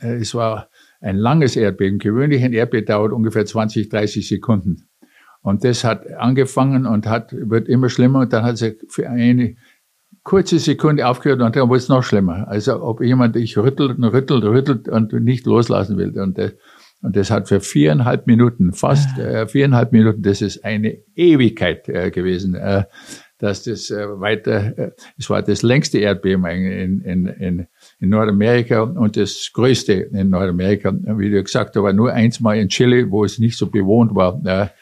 [0.00, 0.68] Es war
[1.00, 1.98] ein langes Erdbeben.
[1.98, 4.88] Gewöhnlich ein Erdbeben dauert ungefähr 20, 30 Sekunden.
[5.42, 9.54] Und das hat angefangen und hat, wird immer schlimmer und dann hat es für eine
[10.26, 12.48] kurze Sekunde aufgehört und dann wurde es noch schlimmer.
[12.48, 16.18] Also ob jemand dich rüttelt und rüttelt, rüttelt und nicht loslassen will.
[16.18, 16.52] Und das,
[17.00, 22.10] und das hat für viereinhalb Minuten, fast äh, viereinhalb Minuten, das ist eine Ewigkeit äh,
[22.10, 22.86] gewesen, äh,
[23.38, 27.66] dass das äh, weiter, äh, es war das längste Erdbeben in, in, in,
[28.00, 30.92] in Nordamerika und das größte in Nordamerika.
[31.18, 34.12] Wie du gesagt hast, war nur eins mal in Chile, wo es nicht so bewohnt
[34.16, 34.72] war.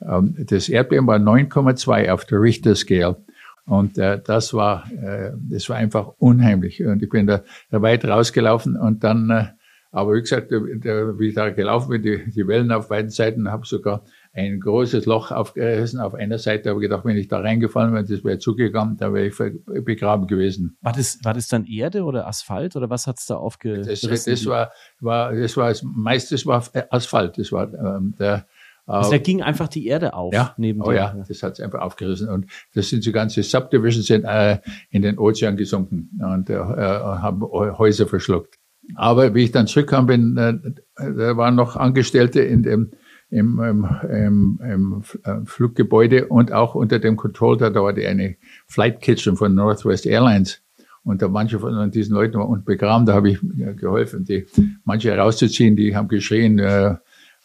[0.00, 3.25] Ähm, das Erdbeben war 9,2 auf der Richter Scale.
[3.66, 6.84] Und äh, das war, äh, das war einfach unheimlich.
[6.84, 9.46] Und ich bin da, da weit rausgelaufen und dann, äh,
[9.90, 13.50] aber wie gesagt, der, wie ich da gelaufen bin, die, die Wellen auf beiden Seiten,
[13.50, 14.02] habe sogar
[14.34, 16.68] ein großes Loch aufgerissen auf einer Seite.
[16.68, 19.36] habe gedacht, wenn ich da reingefallen wäre, das wäre zugegangen, da wäre ich
[19.84, 20.76] begraben gewesen.
[20.82, 24.10] War das, war das dann Erde oder Asphalt oder was hat's da aufgerissen?
[24.10, 27.38] Das, das war, war, das war, meistens war Asphalt.
[27.38, 28.46] Das war ähm, der,
[28.86, 30.32] also da ging einfach die Erde auf.
[30.32, 32.28] Ja, neben oh ja, das hat es einfach aufgerissen.
[32.28, 34.58] Und das sind so ganze Subdivisions sind äh,
[34.90, 38.58] in den Ozean gesunken und äh, haben Häuser verschluckt.
[38.94, 40.54] Aber wie ich dann zurückkam, bin, äh,
[40.96, 42.92] da waren noch Angestellte in dem
[43.28, 48.36] im, im, im, im äh, Fluggebäude und auch unter dem Control, da war die eine
[48.68, 50.62] Flight Kitchen von Northwest Airlines.
[51.02, 53.38] Und da manche von diesen Leuten waren unten begraben, da habe ich
[53.76, 54.46] geholfen, die
[54.84, 56.96] manche rauszuziehen, die haben geschrien äh,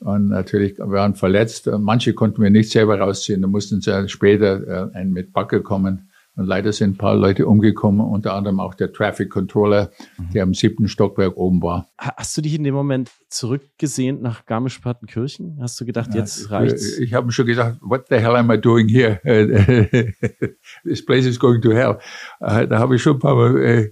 [0.01, 1.69] und natürlich waren verletzt.
[1.79, 6.09] Manche konnten wir nicht selber rausziehen, da mussten sie später äh, mit Backe kommen.
[6.35, 10.31] Und leider sind ein paar Leute umgekommen, unter anderem auch der Traffic Controller, mhm.
[10.31, 11.89] der am siebten Stockwerk oben war.
[11.97, 15.59] Hast du dich in dem Moment zurückgesehnt nach Garmisch-Partenkirchen?
[15.61, 16.97] Hast du gedacht, jetzt ja, reicht's?
[16.97, 19.19] Ich habe schon gedacht, what the hell am I doing here?
[20.85, 21.99] This place is going to hell.
[22.39, 23.91] Äh, da habe ich schon ein paar Mal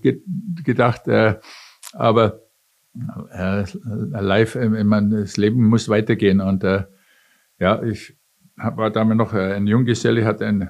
[2.95, 4.57] äh, gedacht, äh, live,
[5.11, 6.41] das Leben muss weitergehen.
[6.41, 6.63] Und
[7.59, 8.17] ja, ich
[8.55, 10.69] war damals noch ein Junggeselle, hatte ein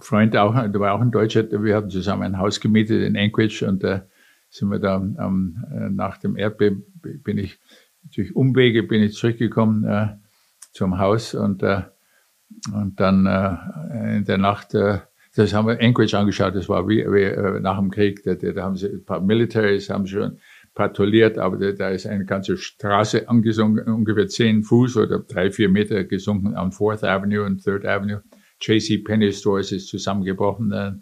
[0.00, 3.66] Freund auch, der war auch ein Deutscher, wir hatten zusammen ein Haus gemietet in Anchorage
[3.66, 4.02] und äh,
[4.50, 7.58] sind wir da ähm, nach dem Erdbeben bin ich
[8.14, 10.08] durch Umwege bin ich zurückgekommen äh,
[10.72, 11.82] zum Haus und äh,
[12.72, 15.00] und dann äh, in der Nacht äh,
[15.36, 18.62] das haben wir Anchorage angeschaut, das war wie, wie äh, nach dem Krieg, da, da
[18.62, 20.38] haben sie ein paar Militaries haben schon
[20.78, 26.04] patrouilliert, aber da, ist eine ganze Straße angesunken, ungefähr zehn Fuß oder drei, vier Meter
[26.04, 28.22] gesunken am Fourth Avenue und Third Avenue.
[28.60, 30.70] JC Penny Stores ist zusammengebrochen.
[30.70, 30.92] Äh,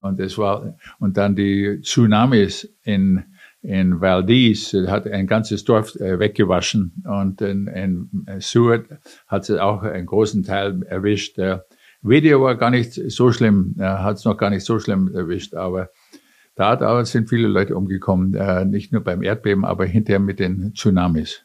[0.00, 3.24] und das war, und dann die Tsunamis in,
[3.60, 8.86] in Valdez hat ein ganzes Dorf äh, weggewaschen und in, in Seward
[9.26, 11.38] hat es auch einen großen Teil erwischt.
[12.00, 15.90] Video war gar nicht so schlimm, hat es noch gar nicht so schlimm erwischt, aber
[16.56, 20.72] da, da sind viele Leute umgekommen, äh, nicht nur beim Erdbeben, aber hinterher mit den
[20.74, 21.44] Tsunamis.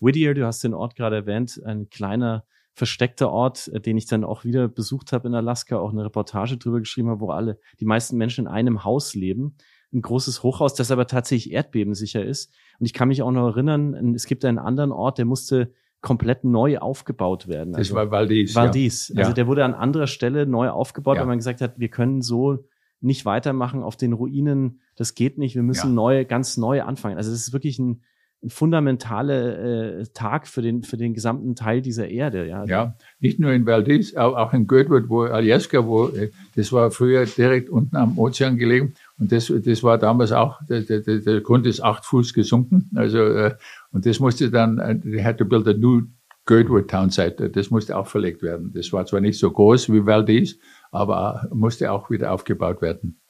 [0.00, 4.24] Whittier, du hast den Ort gerade erwähnt, ein kleiner versteckter Ort, äh, den ich dann
[4.24, 7.84] auch wieder besucht habe in Alaska, auch eine Reportage drüber geschrieben habe, wo alle, die
[7.84, 9.56] meisten Menschen in einem Haus leben.
[9.92, 12.52] Ein großes Hochhaus, das aber tatsächlich erdbebensicher ist.
[12.78, 16.44] Und ich kann mich auch noch erinnern, es gibt einen anderen Ort, der musste komplett
[16.44, 17.74] neu aufgebaut werden.
[17.74, 18.54] Also das war Valdez.
[18.54, 19.08] Valdez.
[19.08, 19.20] Ja.
[19.20, 21.22] Also der wurde an anderer Stelle neu aufgebaut, ja.
[21.22, 22.64] weil man gesagt hat, wir können so
[23.00, 24.80] nicht weitermachen auf den Ruinen.
[24.96, 25.54] Das geht nicht.
[25.54, 25.94] Wir müssen ja.
[25.94, 27.16] neu, ganz neu anfangen.
[27.16, 28.02] Also es ist wirklich ein,
[28.42, 32.46] ein fundamentale äh, Tag für den für den gesamten Teil dieser Erde.
[32.46, 36.72] Ja, ja nicht nur in Valdez, auch, auch in Goodwood, wo Alaska, wo äh, das
[36.72, 41.00] war früher direkt unten am Ozean gelegen und das das war damals auch der, der,
[41.00, 42.90] der Grund ist acht Fuß gesunken.
[42.94, 43.56] Also äh,
[43.90, 46.02] und das musste dann, äh, they had to build a new
[46.46, 47.50] Goodwood Townsite.
[47.50, 48.72] Das musste auch verlegt werden.
[48.72, 50.56] Das war zwar nicht so groß wie Valdez,
[50.90, 53.20] aber musste auch wieder aufgebaut werden.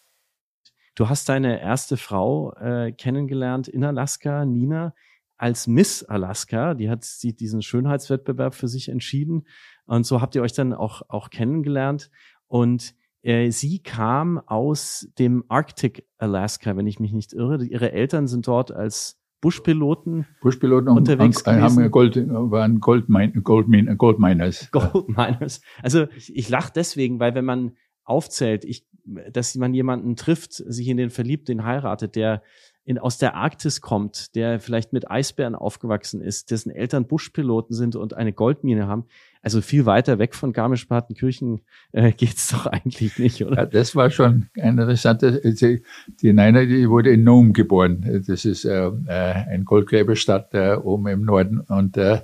[0.94, 4.94] Du hast deine erste Frau äh, kennengelernt in Alaska, Nina,
[5.36, 6.74] als Miss Alaska.
[6.74, 9.46] Die hat sie diesen Schönheitswettbewerb für sich entschieden.
[9.86, 12.10] Und so habt ihr euch dann auch, auch kennengelernt.
[12.48, 17.64] Und äh, sie kam aus dem Arctic Alaska, wenn ich mich nicht irre.
[17.64, 21.82] Ihre Eltern sind dort als Buschpiloten, Buschpiloten unterwegs und, gewesen.
[21.82, 24.70] Haben Gold, waren Goldmin, Goldmin, Goldminers.
[24.72, 25.60] Goldminers.
[25.82, 28.86] Also ich, ich lache deswegen, weil wenn man aufzählt, ich,
[29.32, 32.42] dass man jemanden trifft, sich in den verliebt, den heiratet, der
[32.88, 37.96] in, aus der Arktis kommt, der vielleicht mit Eisbären aufgewachsen ist, dessen Eltern Buschpiloten sind
[37.96, 39.04] und eine Goldmine haben.
[39.42, 41.60] Also viel weiter weg von Garmisch-Partenkirchen
[41.92, 43.56] äh, geht's doch eigentlich nicht, oder?
[43.56, 45.38] Ja, das war schon eine interessante.
[45.44, 45.82] Die,
[46.22, 48.24] die Neiner, die wurde in Nome geboren.
[48.26, 52.22] Das ist äh, äh ein Goldgräberstadt äh, oben im Norden und äh,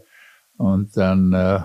[0.57, 1.61] und dann, äh,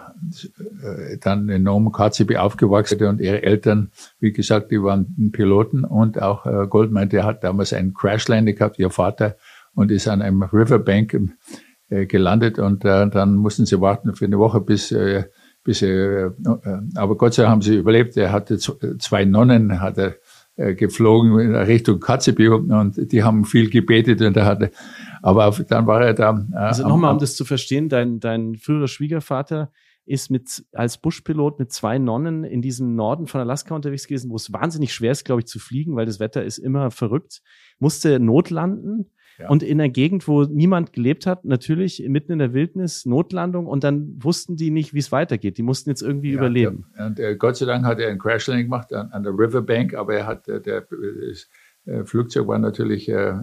[1.21, 3.03] dann in Nome KCB aufgewachsen.
[3.03, 5.83] Und ihre Eltern, wie gesagt, die waren Piloten.
[5.83, 9.35] Und auch äh, Goldman, der hat damals einen Crashlanding gehabt, ihr Vater,
[9.75, 11.17] und ist an einem Riverbank
[11.89, 12.57] äh, gelandet.
[12.57, 15.25] Und äh, dann mussten sie warten für eine Woche, bis, äh,
[15.63, 16.31] bis äh, äh
[16.95, 18.17] aber Gott sei Dank haben sie überlebt.
[18.17, 20.13] Er hatte zwei Nonnen, hat er äh,
[20.75, 24.71] geflogen in Richtung Katzebio und die haben viel gebetet und er hatte,
[25.21, 26.45] aber dann war er da.
[26.51, 29.71] Äh, also nochmal, um das zu verstehen, dein, dein früherer Schwiegervater
[30.05, 34.35] ist mit, als Buschpilot mit zwei Nonnen in diesem Norden von Alaska unterwegs gewesen, wo
[34.35, 37.41] es wahnsinnig schwer ist, glaube ich, zu fliegen, weil das Wetter ist immer verrückt,
[37.77, 39.49] musste notlanden Ja.
[39.49, 43.83] Und in der Gegend, wo niemand gelebt hat, natürlich mitten in der Wildnis, Notlandung und
[43.83, 45.57] dann wussten die nicht, wie es weitergeht.
[45.57, 46.85] Die mussten jetzt irgendwie ja, überleben.
[46.97, 49.93] Der, und äh, Gott sei Dank hat er ein Crashlanding gemacht an, an der Riverbank,
[49.93, 51.47] aber er hat, äh, der, das
[51.85, 53.35] äh, Flugzeug war natürlich äh,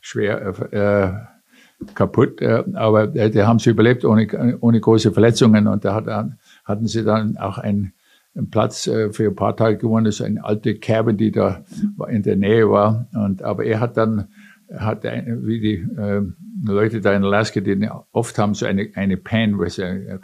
[0.00, 6.30] schwer äh, kaputt, aber die haben sie überlebt ohne, ohne große Verletzungen und da hat,
[6.64, 7.94] hatten sie dann auch ein
[8.34, 10.04] einen Platz äh, für ein paar Tage gewonnen.
[10.04, 11.64] Das ist eine alte Cabin, die da
[12.08, 13.08] in der Nähe war.
[13.12, 14.28] Und, aber er hat dann,
[14.78, 16.22] hat wie die äh,
[16.64, 20.18] Leute da in Alaska, die oft haben so eine, eine Pan, was äh, äh,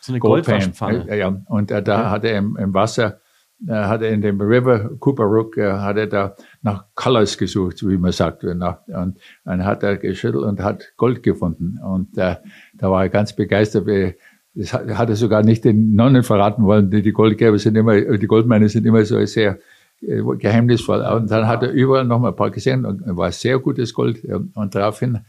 [0.00, 1.06] so eine Goldpfanne.
[1.08, 2.10] Äh, ja, und äh, da ja.
[2.10, 3.20] hat er im, im Wasser,
[3.66, 7.86] äh, hat er in dem River Cooper Rook, äh, hat er da nach Colors gesucht,
[7.86, 8.42] wie man sagt.
[8.42, 11.78] Nach, und dann hat er geschüttelt und hat Gold gefunden.
[11.78, 12.36] Und äh,
[12.74, 13.86] da war er ganz begeistert.
[13.86, 14.14] Wie,
[14.54, 16.90] das hat er sogar nicht den Nonnen verraten wollen.
[16.90, 19.58] Die Goldgräber sind immer, die Goldmine sind immer so sehr äh,
[20.00, 21.00] geheimnisvoll.
[21.00, 24.24] Und dann hat er überall noch mal ein paar gesehen und war sehr gutes Gold.
[24.54, 25.20] Und daraufhin,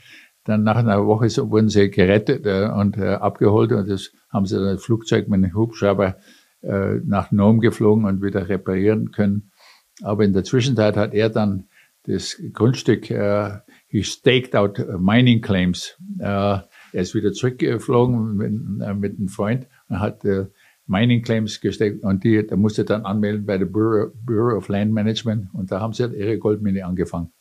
[0.43, 4.59] dann nach einer Woche wurden sie gerettet äh, und äh, abgeholt und das haben sie
[4.59, 6.17] dann Flugzeug mit einem Hubschrauber
[6.67, 9.51] nach Nome geflogen und wieder reparieren können.
[10.01, 11.67] Aber in der Zwischenzeit hat er dann
[12.07, 15.95] das Grundstück, he staked out mining claims.
[16.17, 16.67] Er
[17.01, 20.47] ist wieder zurückgeflogen mit, äh, mit einem Freund und hat äh,
[20.87, 24.91] Mining Claims gesteckt und die, da musste dann anmelden bei der Bureau, Bureau of Land
[24.93, 27.31] Management und da haben sie halt ihre Goldmine angefangen.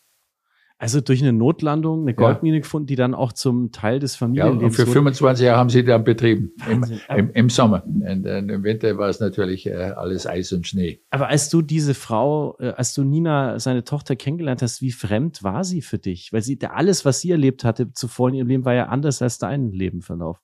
[0.77, 2.61] Also durch eine Notlandung eine Goldmine ja.
[2.61, 5.85] gefunden, die dann auch zum Teil des Familienlebens Ja, und für 25 Jahre haben sie
[5.85, 6.85] dann betrieben, im,
[7.17, 7.85] im, im, Sommer.
[7.87, 11.01] Und, und im Winter war es natürlich äh, alles Eis und Schnee.
[11.11, 15.45] Aber als du diese Frau, äh, als du Nina, seine Tochter kennengelernt hast, wie fremd
[15.45, 16.33] war sie für dich?
[16.33, 19.39] Weil sie, alles, was sie erlebt hatte zuvor in ihrem Leben, war ja anders als
[19.39, 20.41] dein Lebenverlauf.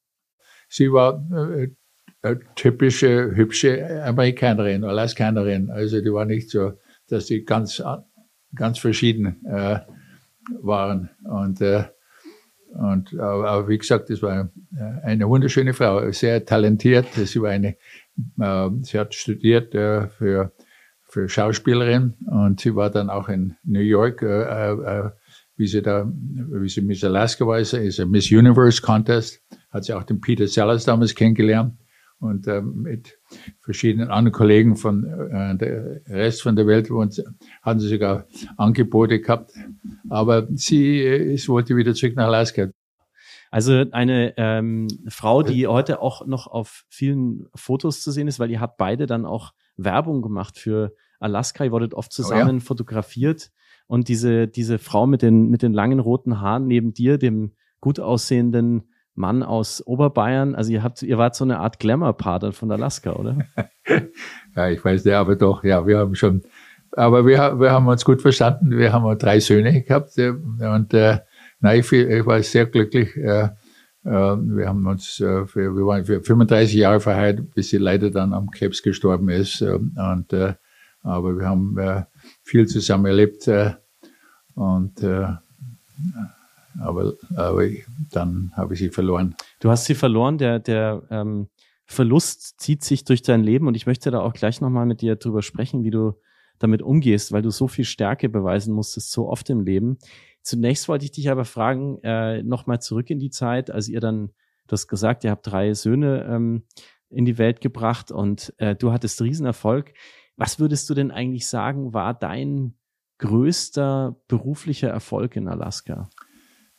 [0.69, 1.71] Sie war äh,
[2.55, 5.71] typische, hübsche Amerikanerin, Alaskanerin.
[5.71, 6.73] Also die war nicht so,
[7.09, 7.83] dass sie ganz,
[8.55, 9.81] ganz verschieden äh,
[10.61, 11.11] waren.
[11.25, 11.85] Und, äh,
[12.75, 14.51] und aber, aber, wie gesagt, das war
[15.03, 17.07] eine wunderschöne Frau, sehr talentiert.
[17.15, 17.77] Sie war eine,
[18.39, 20.53] äh, sie hat studiert äh, für
[21.11, 25.11] für Schauspielerin und sie war dann auch in New York, äh, äh,
[25.57, 29.93] wie sie da, wie sie Miss Alaska war, ist ein Miss Universe Contest, hat sie
[29.93, 31.75] auch den Peter Sellers damals kennengelernt
[32.21, 33.19] und äh, mit
[33.61, 37.23] verschiedenen anderen Kollegen von äh, der Rest von der Welt und
[37.63, 39.53] hatten sie sogar Angebote gehabt.
[40.09, 42.69] Aber sie äh, ich wollte wieder zurück nach Alaska.
[43.51, 48.51] Also eine ähm, Frau, die heute auch noch auf vielen Fotos zu sehen ist, weil
[48.51, 51.65] ihr habt beide dann auch Werbung gemacht für Alaska.
[51.65, 52.65] Ihr wurdet oft zusammen oh ja.
[52.65, 53.51] fotografiert.
[53.87, 57.99] Und diese, diese Frau mit den, mit den langen roten Haaren neben dir, dem gut
[57.99, 58.90] aussehenden
[59.21, 60.55] Mann aus Oberbayern.
[60.55, 63.39] Also ihr habt, ihr wart so eine Art Glamour-Pater von Alaska, oder?
[64.57, 66.43] ja, ich weiß nicht, aber doch, ja, wir haben schon,
[66.93, 68.71] aber wir, wir haben uns gut verstanden.
[68.71, 71.19] Wir haben drei Söhne gehabt und äh,
[71.61, 73.17] nein, ich, ich war sehr glücklich.
[73.17, 73.51] Äh,
[74.03, 78.33] wir haben uns, äh, für, wir waren für 35 Jahre verheiratet, bis sie leider dann
[78.33, 79.61] am Krebs gestorben ist.
[79.61, 80.55] Äh, und, äh,
[81.03, 82.05] aber wir haben äh,
[82.43, 83.49] viel zusammen erlebt
[84.55, 85.03] und
[86.79, 87.69] aber, aber
[88.13, 89.35] dann habe ich sie verloren.
[89.61, 90.39] Du hast sie verloren.
[90.39, 91.49] Der, der ähm,
[91.87, 95.17] Verlust zieht sich durch dein Leben und ich möchte da auch gleich nochmal mit dir
[95.17, 96.15] drüber sprechen, wie du
[96.61, 99.99] damit umgehst, weil du so viel Stärke beweisen musstest, so oft im Leben.
[100.43, 104.29] Zunächst wollte ich dich aber fragen, äh, nochmal zurück in die Zeit, als ihr dann,
[104.69, 106.65] du hast gesagt, ihr habt drei Söhne ähm,
[107.09, 109.93] in die Welt gebracht und äh, du hattest Riesenerfolg.
[110.37, 112.75] Was würdest du denn eigentlich sagen, war dein
[113.19, 116.09] größter beruflicher Erfolg in Alaska?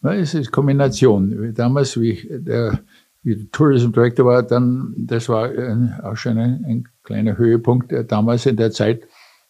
[0.03, 1.53] Es ist Kombination.
[1.53, 2.79] Damals, wie ich der,
[3.23, 7.91] wie der Tourism Director war, dann, das war ein, auch schon ein, ein, kleiner Höhepunkt
[7.91, 9.07] äh, damals in der Zeit.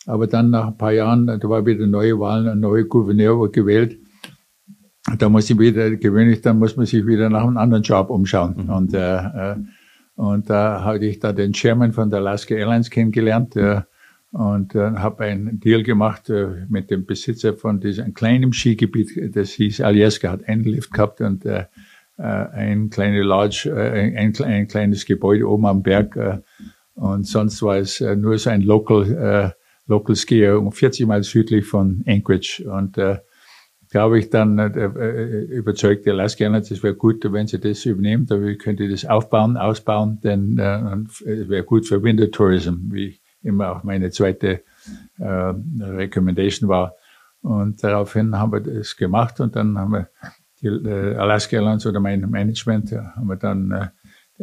[0.07, 3.51] Aber dann nach ein paar Jahren, da war wieder neue Wahlen, ein neuer Gouverneur wurde
[3.51, 3.99] gewählt.
[5.17, 8.55] Da muss ich wieder, gewöhnlich, dann muss man sich wieder nach einem anderen Job umschauen.
[8.65, 8.69] Mhm.
[8.69, 9.55] Und, äh, äh,
[10.15, 13.87] und da hatte ich da den Chairman von der Alaska Airlines kennengelernt, der
[14.31, 19.51] und äh, habe einen Deal gemacht äh, mit dem Besitzer von diesem kleinen Skigebiet, das
[19.51, 21.65] hieß Alyeska, hat einen Lift gehabt und äh,
[22.17, 26.39] äh, ein kleine Lodge, äh, ein, ein, kleines Gebäude oben am Berg äh,
[26.95, 29.51] und sonst war es äh, nur so ein Local, äh,
[29.87, 32.63] Local Skier, um 40 Meilen südlich von Anchorage.
[32.69, 33.17] Und äh,
[33.93, 38.37] habe ich dann äh, überzeugt, der Alaska es wäre gut, wenn sie das übernehmen, da
[38.53, 40.79] könnte ich das aufbauen, ausbauen, denn äh,
[41.25, 44.63] es wäre gut für Winter Tourism, wie ich immer auch meine zweite
[45.19, 46.95] äh, Recommendation war.
[47.41, 50.09] Und daraufhin haben wir das gemacht und dann haben wir
[50.61, 53.87] die äh, Alaska Airlines oder mein Management haben wir dann äh,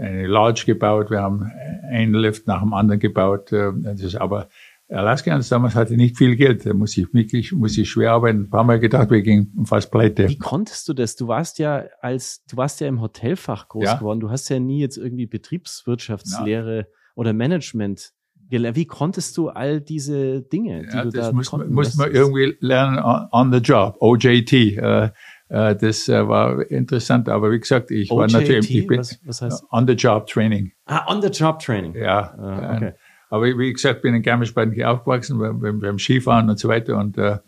[0.01, 1.11] eine Lodge gebaut.
[1.11, 1.51] Wir haben
[1.91, 3.53] einen Lift nach dem anderen gebaut.
[3.53, 4.49] Äh, das ist aber
[4.91, 6.65] Alaskans damals hatte nicht viel Geld.
[6.65, 8.45] Da muss ich wirklich, muss ich schwer arbeiten.
[8.45, 10.29] Ein paar Mal gedacht, wir gingen fast pleite.
[10.29, 11.15] Wie konntest du das?
[11.15, 13.95] Du warst ja als, du warst ja im Hotelfach groß Ja.
[13.97, 14.21] geworden.
[14.21, 18.13] Du hast ja nie jetzt irgendwie Betriebswirtschaftslehre oder Management.
[18.51, 21.75] Wie konntest du all diese Dinge, die Ja, du das da muss, man- konnten?
[21.75, 24.53] muss man irgendwie lernen on, on the job, OJT.
[24.53, 25.11] Äh,
[25.51, 28.33] äh, das äh, war interessant, aber wie gesagt, ich war OJT?
[28.33, 29.65] natürlich, ich bin was, was heißt?
[29.71, 30.73] on the job Training.
[30.87, 31.95] Ah, on the job training.
[31.95, 32.85] Ja, Ah, okay.
[32.87, 32.93] äh,
[33.31, 37.19] aber wie gesagt, bin in Garmisch-Partenkirchen aufgewachsen beim, beim, beim Skifahren und so weiter und
[37.19, 37.39] äh,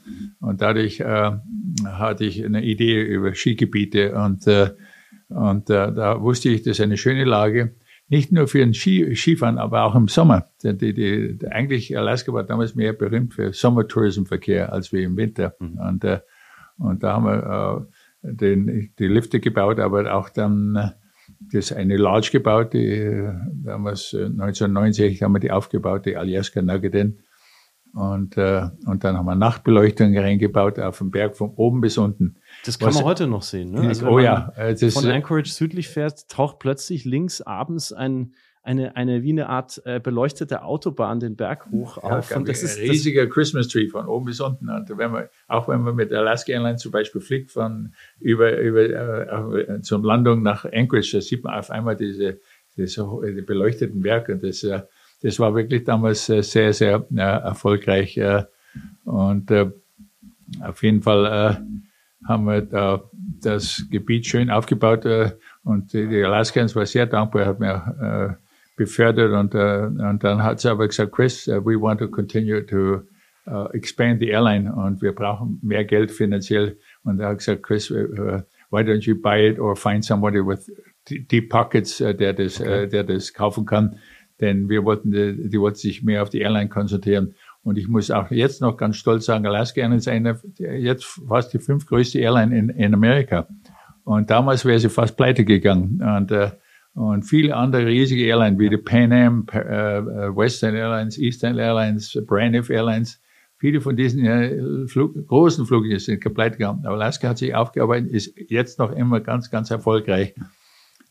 [0.40, 1.30] und dadurch äh,
[1.86, 4.70] hatte ich eine Idee über Skigebiete und äh,
[5.30, 7.76] und äh, da wusste ich, das ist eine schöne Lage,
[8.10, 10.46] nicht nur für den Ski, Skifahren, aber auch im Sommer.
[10.64, 15.54] Die, die, eigentlich Alaska war damals mehr berühmt für Sommertourismusverkehr als wie im Winter.
[15.60, 16.18] Und, äh,
[16.76, 17.86] und da haben wir
[18.22, 20.88] äh, den, die Lifte gebaut, aber auch dann äh,
[21.52, 26.62] das eine Lodge gebaut, die äh, damals äh, 1990 haben wir die aufgebaut, die Aljaska
[26.62, 27.20] Nuggetin.
[27.94, 32.36] Und, äh, und dann haben wir Nachtbeleuchtung reingebaut auf dem Berg von oben bis unten.
[32.64, 33.70] Das kann Was- man heute noch sehen.
[33.72, 33.88] Ne?
[33.88, 37.92] Also wenn oh man ja, äh, das von Anchorage südlich fährt, taucht plötzlich links abends
[37.92, 42.36] ein, eine, eine wie eine Art äh, beleuchtete Autobahn den Berg hoch Ja, auf.
[42.36, 44.68] Und das ist ein riesiger Christmas Tree von oben bis unten.
[44.68, 49.56] Und wenn man, auch wenn man mit Alaska Airlines zum Beispiel fliegt, von über, über
[49.56, 52.40] äh, zur Landung nach Anchorage, da sieht man auf einmal diese,
[52.76, 54.34] diese die beleuchteten Berge.
[54.34, 54.82] Und das, äh,
[55.22, 58.18] das war wirklich damals äh, sehr, sehr äh, erfolgreich.
[58.18, 58.44] Äh,
[59.04, 59.70] und äh,
[60.60, 61.62] auf jeden Fall äh,
[62.26, 63.02] haben wir da
[63.40, 65.04] das Gebiet schön aufgebaut.
[65.04, 65.32] Äh,
[65.64, 68.44] und die, Alaskans war sehr dankbar, hat mir äh,
[68.76, 72.64] befördert und, äh, und dann hat sie aber gesagt, Chris, uh, we want to continue
[72.64, 73.02] to
[73.46, 76.78] uh, expand the airline und wir brauchen mehr Geld finanziell.
[77.04, 78.40] Und er hat gesagt, Chris, uh,
[78.70, 80.70] why don't you buy it or find somebody with
[81.06, 82.88] deep pockets, uh, der das, Okay.
[82.88, 83.96] der das kaufen kann.
[84.40, 87.34] Denn wir wollten, die, die wollten sich mehr auf die Airline konzentrieren.
[87.62, 91.52] Und ich muss auch jetzt noch ganz stolz sagen, Alaska Airlines ist eine, jetzt fast
[91.52, 93.46] die fünftgrößte Airline in, in Amerika.
[94.04, 96.02] Und damals wäre sie fast pleite gegangen.
[96.02, 96.52] Und, äh,
[96.94, 102.18] und viele andere riesige Airlines wie die Pan Am, äh, äh, Western Airlines, Eastern Airlines,
[102.26, 103.20] Braniff Airlines,
[103.58, 106.84] viele von diesen äh, Flug, großen Fluglinien sind pleite gegangen.
[106.86, 110.34] Aber Alaska hat sich aufgearbeitet, ist jetzt noch immer ganz, ganz erfolgreich.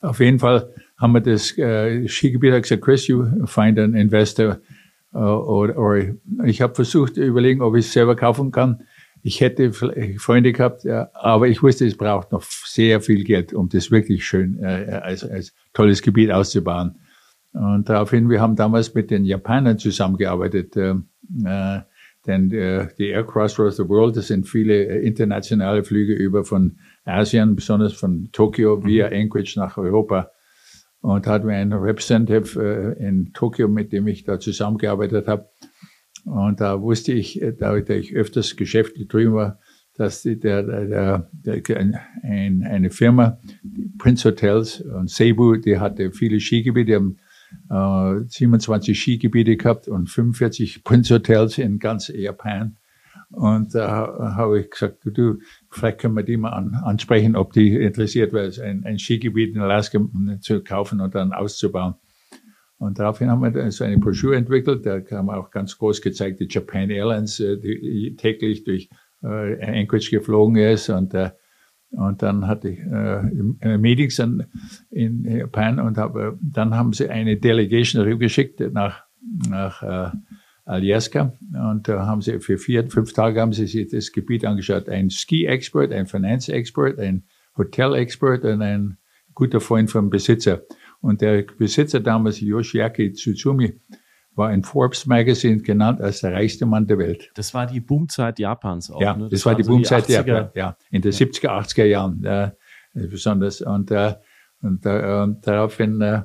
[0.02, 4.58] Auf jeden Fall haben wir das äh, Skigebiet gesagt, Chris, you find an investor.
[5.14, 8.84] Äh, oder, oder ich habe versucht zu überlegen, ob ich es selber kaufen kann.
[9.22, 13.68] Ich hätte vielleicht Freunde gehabt, aber ich wusste, es braucht noch sehr viel Geld, um
[13.68, 17.00] das wirklich schön äh, als, als tolles Gebiet auszubauen.
[17.52, 20.96] Und daraufhin, wir haben damals mit den Japanern zusammengearbeitet, äh,
[21.46, 21.82] äh,
[22.26, 26.44] denn äh, die Air Crossroads of the World, das sind viele äh, internationale Flüge über
[26.44, 30.32] von Asien, besonders von Tokio via Anchorage nach Europa.
[31.02, 35.50] Und hatten wir einen Representative äh, in Tokio, mit dem ich da zusammengearbeitet habe.
[36.26, 39.60] Und da wusste ich, äh, da ich öfters geschäftlich drüben war,
[39.96, 43.40] dass die, der, der, der, ein, eine Firma,
[43.98, 47.18] Prince Hotels und Cebu, die hatte viele Skigebiete, die haben
[47.70, 52.78] äh, 27 Skigebiete gehabt und 45 Prince Hotels in ganz Japan.
[53.32, 55.38] Und da habe ich gesagt, du,
[55.70, 59.62] vielleicht können wir die mal an, ansprechen, ob die interessiert wäre, ein, ein Skigebiet in
[59.62, 60.00] Alaska
[60.42, 61.96] zu kaufen und dann auszubauen.
[62.80, 66.40] Und daraufhin haben wir so eine Broschüre entwickelt, da haben wir auch ganz groß gezeigt,
[66.40, 68.90] die Japan Airlines, äh, die täglich durch
[69.22, 71.32] äh, Anchorage geflogen ist und äh,
[71.92, 74.46] und dann hatte ich äh, Meetings in,
[74.92, 79.06] in Japan und habe, dann haben sie eine Delegation rübergeschickt nach,
[79.50, 80.12] nach äh,
[80.70, 81.34] Aljaska
[81.72, 84.88] und da haben sie für vier, fünf Tage haben sie sich das Gebiet angeschaut.
[84.88, 87.24] Ein Ski-Expert, ein Finance-Expert, ein
[87.58, 88.98] Hotel-Expert und ein
[89.34, 90.62] guter Freund vom Besitzer.
[91.02, 93.80] Und der Besitzer damals, Yoshiaki Tsutsumi,
[94.36, 97.32] war in Forbes Magazine genannt als der reichste Mann der Welt.
[97.34, 99.02] Das war die Boomzeit Japans auch.
[99.02, 99.28] Ja, ne?
[99.28, 100.52] das, war die waren so Boomzeit, ja, 80er.
[100.56, 102.52] ja, in den 70er, 80er Jahren, äh,
[102.94, 103.62] besonders.
[103.62, 104.14] Und, äh,
[104.62, 106.22] und äh, daraufhin äh,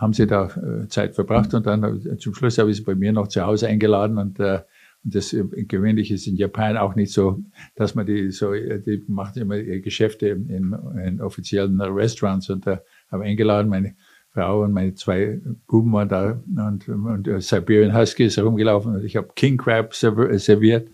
[0.00, 2.94] haben sie da äh, Zeit verbracht und dann äh, zum Schluss habe ich sie bei
[2.94, 4.60] mir noch zu Hause eingeladen und, äh,
[5.04, 7.38] und das äh, gewöhnlich ist in Japan auch nicht so,
[7.74, 10.74] dass man die so, die macht immer ihre Geschäfte in,
[11.04, 12.80] in, offiziellen Restaurants und da
[13.10, 13.94] habe ich eingeladen, meine
[14.32, 19.16] Frau und meine zwei Buben waren da und, und Siberian Husky ist herumgelaufen und ich
[19.16, 20.88] habe King Crab serv- serviert.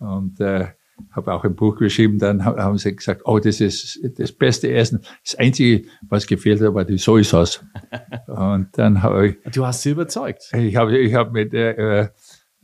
[0.00, 0.66] Und äh,
[1.12, 2.18] habe auch ein Buch geschrieben.
[2.18, 5.00] Dann ha- haben sie gesagt, oh, das ist das beste Essen.
[5.24, 7.64] Das Einzige, was gefehlt hat, war die Sojausauce.
[8.26, 10.50] und dann habe ich, Du hast sie überzeugt.
[10.52, 12.08] ich habe ich hab mit äh, äh,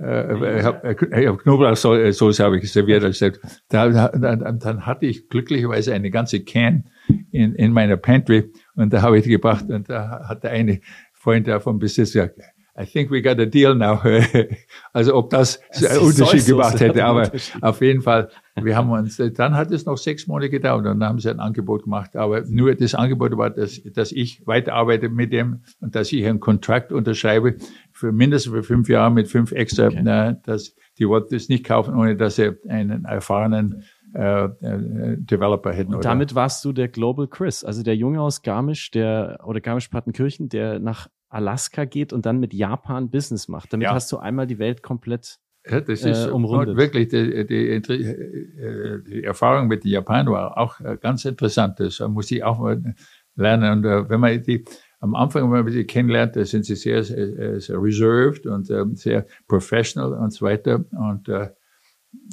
[0.01, 3.05] äh, ich habe ich hab Knoblauchsoße habe ich serviert.
[3.05, 3.31] Also,
[3.68, 6.89] da, da, dann, dann hatte ich glücklicherweise eine ganze Can
[7.31, 10.81] in, in meiner Pantry und da habe ich gebracht und da hat der eine
[11.12, 12.41] Freund da vom Besitzer gesagt,
[12.81, 14.01] I think we got a deal now.
[14.93, 19.55] also ob das, einen Unterschied gemacht hätte, aber auf jeden Fall, wir haben uns, dann
[19.55, 22.16] hat es noch sechs Monate gedauert und dann haben sie ein Angebot gemacht.
[22.16, 26.41] Aber nur das Angebot war, dass, dass ich weiterarbeite mit dem und dass ich einen
[26.41, 27.57] Kontrakt unterschreibe
[27.93, 30.01] für mindestens für fünf Jahre mit fünf extra, okay.
[30.03, 35.72] na, dass die wollten es nicht kaufen, ohne dass sie einen erfahrenen äh, äh, Developer
[35.72, 35.95] hätten.
[35.95, 40.49] Und damit warst du der Global Chris, also der Junge aus Garmisch, der oder Garmisch-Partenkirchen,
[40.49, 43.72] der nach Alaska geht und dann mit Japan Business macht.
[43.72, 43.95] Damit ja.
[43.95, 46.76] hast du einmal die Welt komplett ja, das ist äh, umrundet.
[46.76, 51.78] wirklich die, die, die, Erfahrung mit den Japanern war auch äh, ganz interessant.
[51.81, 52.95] Das muss ich auch mal
[53.37, 53.78] lernen.
[53.78, 54.64] Und äh, wenn man die
[55.01, 58.97] am Anfang, wenn man sie kennenlernt, da sind sie sehr, sehr, sehr reserved und ähm,
[58.97, 60.85] sehr professional und so weiter.
[60.93, 61.49] Und äh,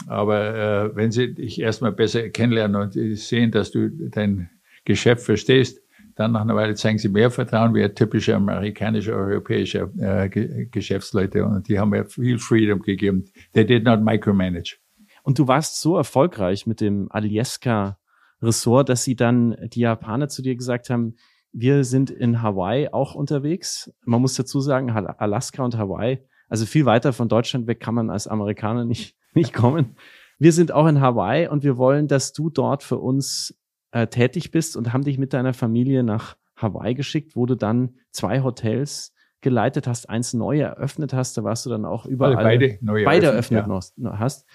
[0.08, 4.50] aber äh, wenn sie dich erstmal besser kennenlernen und sehen, dass du dein
[4.86, 5.82] Geschäft verstehst,
[6.18, 11.46] dann nach einer Weile zeigen sie mehr Vertrauen wie typische amerikanische, europäische äh, Geschäftsleute.
[11.46, 13.26] Und die haben mir viel Freedom gegeben.
[13.54, 14.78] They did not micromanage.
[15.22, 20.56] Und du warst so erfolgreich mit dem Alieska-Ressort, dass sie dann, die Japaner zu dir
[20.56, 21.16] gesagt haben,
[21.52, 23.94] wir sind in Hawaii auch unterwegs.
[24.04, 28.10] Man muss dazu sagen, Alaska und Hawaii, also viel weiter von Deutschland weg kann man
[28.10, 29.98] als Amerikaner nicht, nicht kommen.
[30.40, 33.56] Wir sind auch in Hawaii und wir wollen, dass du dort für uns
[33.92, 37.96] äh, tätig bist und haben dich mit deiner Familie nach Hawaii geschickt, wo du dann
[38.12, 42.78] zwei Hotels geleitet hast, eins neu eröffnet hast, da warst du dann auch überall beide,
[42.82, 44.20] neu beide eröffnet ja.
[44.20, 44.46] hast.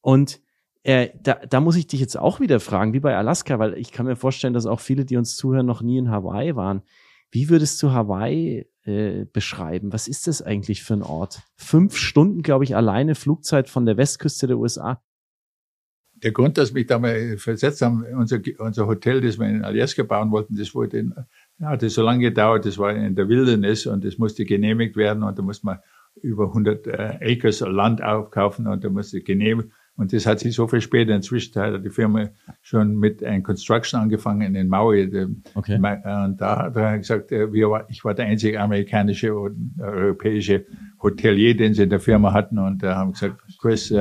[0.00, 0.40] Und
[0.82, 3.92] äh, da, da muss ich dich jetzt auch wieder fragen, wie bei Alaska, weil ich
[3.92, 6.82] kann mir vorstellen, dass auch viele, die uns zuhören, noch nie in Hawaii waren.
[7.30, 9.92] Wie würdest du Hawaii äh, beschreiben?
[9.92, 11.42] Was ist das eigentlich für ein Ort?
[11.56, 15.00] Fünf Stunden, glaube ich, alleine Flugzeit von der Westküste der USA
[16.24, 20.02] der Grund, dass mich da mal versetzt haben, unser, unser Hotel, das wir in Alaska
[20.02, 21.14] bauen wollten, das wurde in,
[21.60, 25.22] ja, das so lange gedauert, das war in der Wildnis und das musste genehmigt werden
[25.22, 25.78] und da musste man
[26.22, 30.66] über 100 äh, Acres Land aufkaufen und da musste genehmigt und das hat sich so
[30.66, 31.14] viel später.
[31.14, 32.28] Inzwischen hat die Firma
[32.62, 35.08] schon mit einem Construction angefangen in Maui.
[35.54, 35.76] Okay.
[35.76, 40.66] Und da hat er gesagt, äh, wir war, ich war der einzige amerikanische und europäische
[41.00, 42.58] Hotelier, den sie in der Firma hatten.
[42.58, 43.92] Und da haben gesagt, Chris,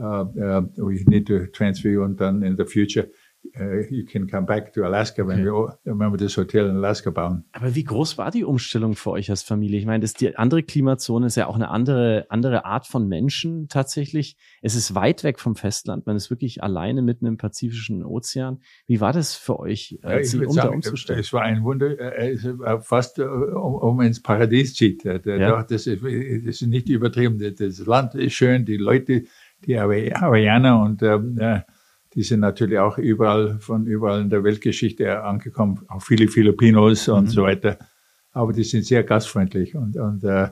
[0.00, 3.08] uh, uh, we need to transfer you und dann in the future
[3.58, 5.74] uh, you can come back to Alaska, wenn, okay.
[5.84, 7.44] wenn wir das Hotel in Alaska bauen.
[7.52, 9.78] Aber wie groß war die Umstellung für euch als Familie?
[9.78, 13.68] Ich meine, das die andere Klimazone ist ja auch eine andere, andere Art von Menschen
[13.68, 14.36] tatsächlich.
[14.62, 16.06] Es ist weit weg vom Festland.
[16.06, 18.60] Man ist wirklich alleine mitten im Pazifischen Ozean.
[18.86, 21.20] Wie war das für euch, äh, ja, um sagen, umzustellen?
[21.20, 25.04] Es war ein Wunder, äh, es war fast äh, um, um ins Paradies zieht.
[25.04, 25.18] Ja.
[25.62, 27.38] Das, ist, das ist nicht übertrieben.
[27.38, 29.24] Das Land ist schön, die Leute
[29.66, 31.60] die Hawaiianer und ähm, äh,
[32.14, 37.14] die sind natürlich auch überall von überall in der Weltgeschichte angekommen, auch viele Filipinos mhm.
[37.14, 37.78] und so weiter.
[38.32, 40.48] Aber die sind sehr gastfreundlich und, und, äh,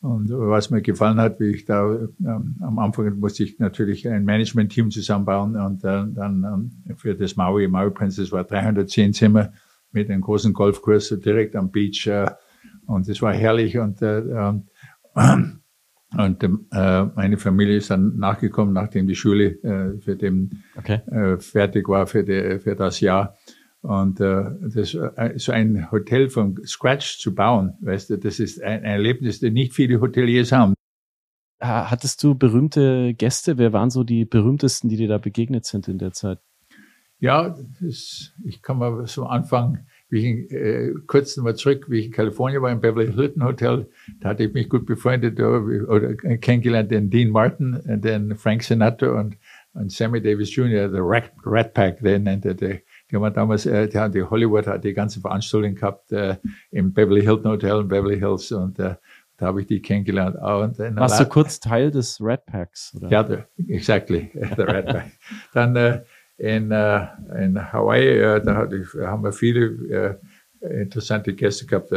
[0.00, 4.24] und was mir gefallen hat, wie ich da ähm, am Anfang musste ich natürlich ein
[4.24, 9.52] Management-Team zusammenbauen und äh, dann ähm, für das Maui, Maui Princess war 310 Zimmer
[9.92, 12.30] mit einem großen Golfkurs direkt am Beach äh,
[12.86, 14.54] und es war herrlich und äh, äh,
[16.16, 21.00] und äh, meine Familie ist dann nachgekommen, nachdem die Schule äh, für den okay.
[21.10, 23.36] äh, fertig war für, die, für das Jahr.
[23.80, 24.44] Und äh,
[24.74, 28.84] das, äh, so ein Hotel von Scratch zu bauen, weißt du, das ist ein, ein
[28.84, 30.74] Erlebnis, das nicht viele Hoteliers haben.
[31.60, 33.56] Hattest du berühmte Gäste?
[33.56, 36.40] Wer waren so die berühmtesten, die dir da begegnet sind in der Zeit?
[37.20, 42.06] Ja, das, ich kann mal so anfangen wie ich äh, kurz mal zurück, wie ich
[42.06, 43.88] in Kalifornien war, im Beverly Hilton Hotel,
[44.20, 49.38] da hatte ich mich gut befreundet oder kennengelernt, den Dean Martin, den Frank Sinatra und,
[49.72, 52.80] und Sammy Davis Jr., der Rat, Rat Pack, den nannte der.
[53.10, 56.36] Die haben damals, äh, die, die Hollywood hat die ganze Veranstaltung gehabt äh,
[56.70, 58.96] im Beverly Hilton Hotel in Beverly Hills und äh,
[59.38, 60.36] da habe ich die kennengelernt.
[60.36, 62.94] Und Warst du kurz Teil des Rat Packs?
[62.94, 63.08] Oder?
[63.08, 65.12] Ja, the, exactly, the Rat Pack.
[65.54, 66.02] Dann äh,
[66.42, 67.06] in, äh,
[67.38, 70.18] in Hawaii, äh, da hatte haben wir viele
[70.60, 71.92] äh, interessante Gäste gehabt.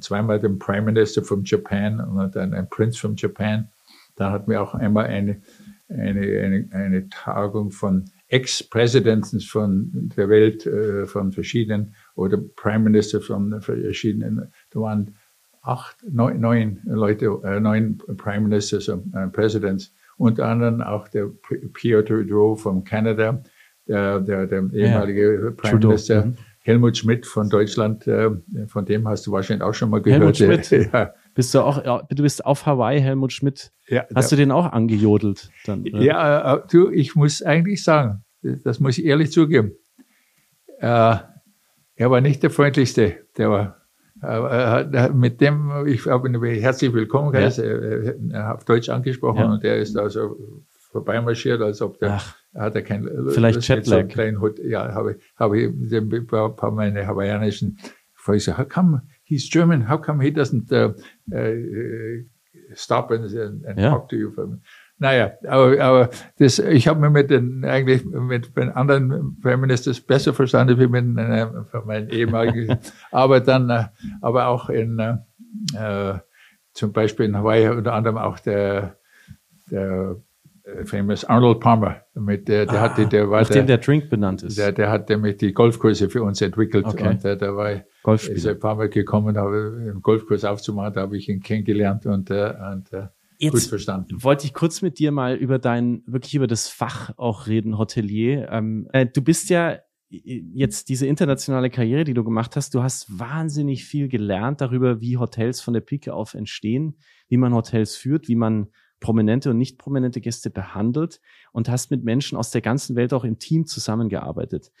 [0.00, 3.68] zweimal den Prime Minister von Japan und dann ein Prince von Japan.
[4.16, 5.40] Da hatten wir auch einmal eine,
[5.88, 10.68] eine, eine, eine Tagung von Ex-Presidenten von der Welt,
[11.06, 15.16] von verschiedenen, oder Prime Minister von verschiedenen, da waren
[15.62, 17.26] acht, neun, neun Leute,
[17.60, 21.30] neun Prime Ministers und äh, Presidents unter anderem auch der
[21.72, 23.42] Pierre Trudeau von Kanada,
[23.86, 25.88] der, der, der ehemalige ja, Prime Trudeau.
[25.88, 26.26] Minister.
[26.26, 26.36] Mhm.
[26.60, 28.28] Helmut Schmidt von Deutschland, äh,
[28.66, 30.38] von dem hast du wahrscheinlich auch schon mal gehört.
[30.38, 30.90] Helmut Schmidt.
[30.92, 31.14] Ja.
[31.34, 33.72] Bist du auch, du bist auf Hawaii, Helmut Schmidt.
[33.86, 35.50] Ja, hast du den auch angejodelt?
[35.64, 39.72] Dann, ja, äh, du, ich muss eigentlich sagen, das muss ich ehrlich zugeben.
[40.80, 41.16] Äh,
[41.94, 43.16] er war nicht der freundlichste.
[43.38, 43.77] Der war
[45.12, 48.54] mit dem, ich habe ihn herzlich willkommen geheißen, ja.
[48.54, 49.52] auf Deutsch angesprochen ja.
[49.52, 54.10] und der ist da so vorbeimarschiert, als ob der, Ach, hat er kein Vielleicht Jetlag.
[54.14, 57.78] So ja, habe, habe ich ein paar meine hawaiianischen
[58.14, 58.58] Phrases.
[58.58, 59.88] How come he's German?
[59.88, 60.94] How come he doesn't uh,
[61.32, 62.24] uh,
[62.74, 63.24] stop and,
[63.64, 63.90] and ja.
[63.90, 64.32] talk to you?
[65.00, 70.34] Naja, aber, aber das, ich habe mir mit den eigentlich mit den anderen Feministas besser
[70.34, 71.46] verstanden wie mit äh,
[71.84, 72.78] meinen ehemaligen.
[73.12, 73.84] aber dann, äh,
[74.20, 76.14] aber auch in äh,
[76.72, 78.96] zum Beispiel in Hawaii unter anderem auch der
[79.70, 80.16] der
[80.64, 84.42] äh, famous Arnold Palmer, mit der, der ah, hatte, der war der, der Drink benannt
[84.42, 84.58] ist.
[84.58, 87.08] Der, der hat nämlich die Golfkurse für uns entwickelt okay.
[87.08, 87.70] und der, der war
[88.16, 92.30] ist ein paar Mal gekommen, habe einen Golfkurs aufzumachen, da habe ich ihn kennengelernt und,
[92.30, 92.92] und
[93.38, 94.24] Jetzt.
[94.24, 98.48] Wollte ich kurz mit dir mal über dein, wirklich über das Fach auch reden, Hotelier.
[98.50, 99.78] Ähm, äh, du bist ja
[100.10, 105.18] jetzt diese internationale Karriere, die du gemacht hast, du hast wahnsinnig viel gelernt darüber, wie
[105.18, 106.96] Hotels von der Pike auf entstehen,
[107.28, 108.68] wie man Hotels führt, wie man
[109.00, 111.20] prominente und nicht prominente Gäste behandelt
[111.52, 114.72] und hast mit Menschen aus der ganzen Welt auch im Team zusammengearbeitet.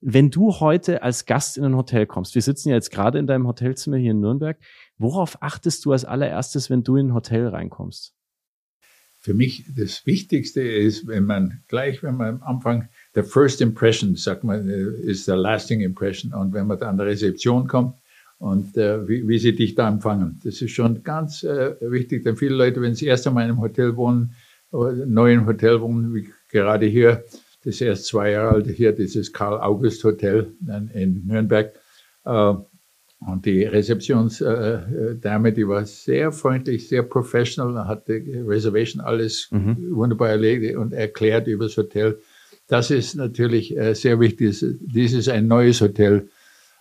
[0.00, 3.26] Wenn du heute als Gast in ein Hotel kommst, wir sitzen ja jetzt gerade in
[3.26, 4.56] deinem Hotelzimmer hier in Nürnberg,
[4.98, 8.14] worauf achtest du als allererstes, wenn du in ein Hotel reinkommst?
[9.20, 14.14] Für mich das Wichtigste ist, wenn man gleich, wenn man am Anfang, der First Impression,
[14.14, 16.32] sagt man, äh, ist der Lasting Impression.
[16.32, 17.96] Und wenn man an der Rezeption kommt,
[18.38, 20.40] und äh, wie, wie sie dich da empfangen.
[20.44, 23.60] Das ist schon ganz äh, wichtig, denn viele Leute, wenn sie erst einmal in einem
[23.60, 24.34] Hotel wohnen,
[24.70, 27.24] neu im Hotel wohnen, wie gerade hier,
[27.64, 30.52] das erst zwei Jahre alt, hier dieses Karl-August-Hotel
[30.94, 31.74] in Nürnberg.
[32.24, 32.54] Äh,
[33.20, 39.76] und die Rezeptionsdame, die war sehr freundlich, sehr professional, hat die Reservation alles mhm.
[39.90, 42.18] wunderbar erledigt und erklärt über das Hotel.
[42.68, 44.64] Das ist natürlich äh, sehr wichtig.
[44.80, 46.28] Dies ist ein neues Hotel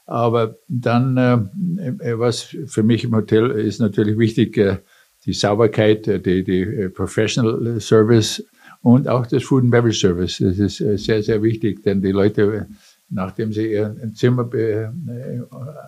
[0.07, 4.77] aber dann, äh, was für mich im Hotel ist natürlich wichtig, äh,
[5.25, 8.43] die Sauberkeit, äh, die, die äh, Professional Service
[8.81, 10.37] und auch das Food and Beverage Service.
[10.37, 12.67] Das ist äh, sehr, sehr wichtig, denn die Leute,
[13.09, 14.89] nachdem sie ihr Zimmer äh,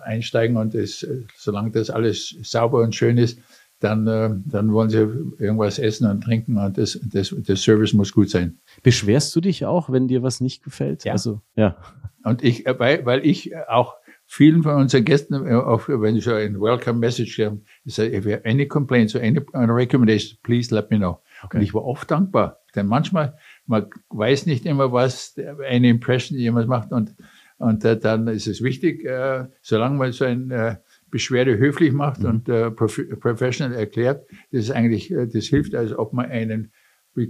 [0.04, 1.06] einsteigen und das,
[1.36, 3.38] solange das alles sauber und schön ist,
[3.80, 8.28] dann, dann wollen sie irgendwas essen und trinken und das, das, das Service muss gut
[8.28, 8.58] sein.
[8.82, 11.04] Beschwerst du dich auch, wenn dir was nicht gefällt?
[11.04, 11.12] Ja.
[11.12, 11.76] Also, ja.
[12.22, 13.94] Und ich, weil, weil ich auch
[14.26, 18.24] vielen von unseren Gästen, äh, auch wenn so ein Welcome Message haben, ich sage, if
[18.26, 21.20] you have any complaints or any recommendations, please let me know.
[21.42, 21.56] Okay.
[21.56, 23.36] Und ich war oft dankbar, denn manchmal,
[23.70, 27.14] man weiß nicht immer, was eine Impression jemand macht und,
[27.58, 30.76] und äh, dann ist es wichtig, äh, solange man so ein äh,
[31.10, 32.28] Beschwerde höflich macht mhm.
[32.28, 36.72] und äh, prof professional erklärt, das ist eigentlich, äh, das hilft, als ob man einen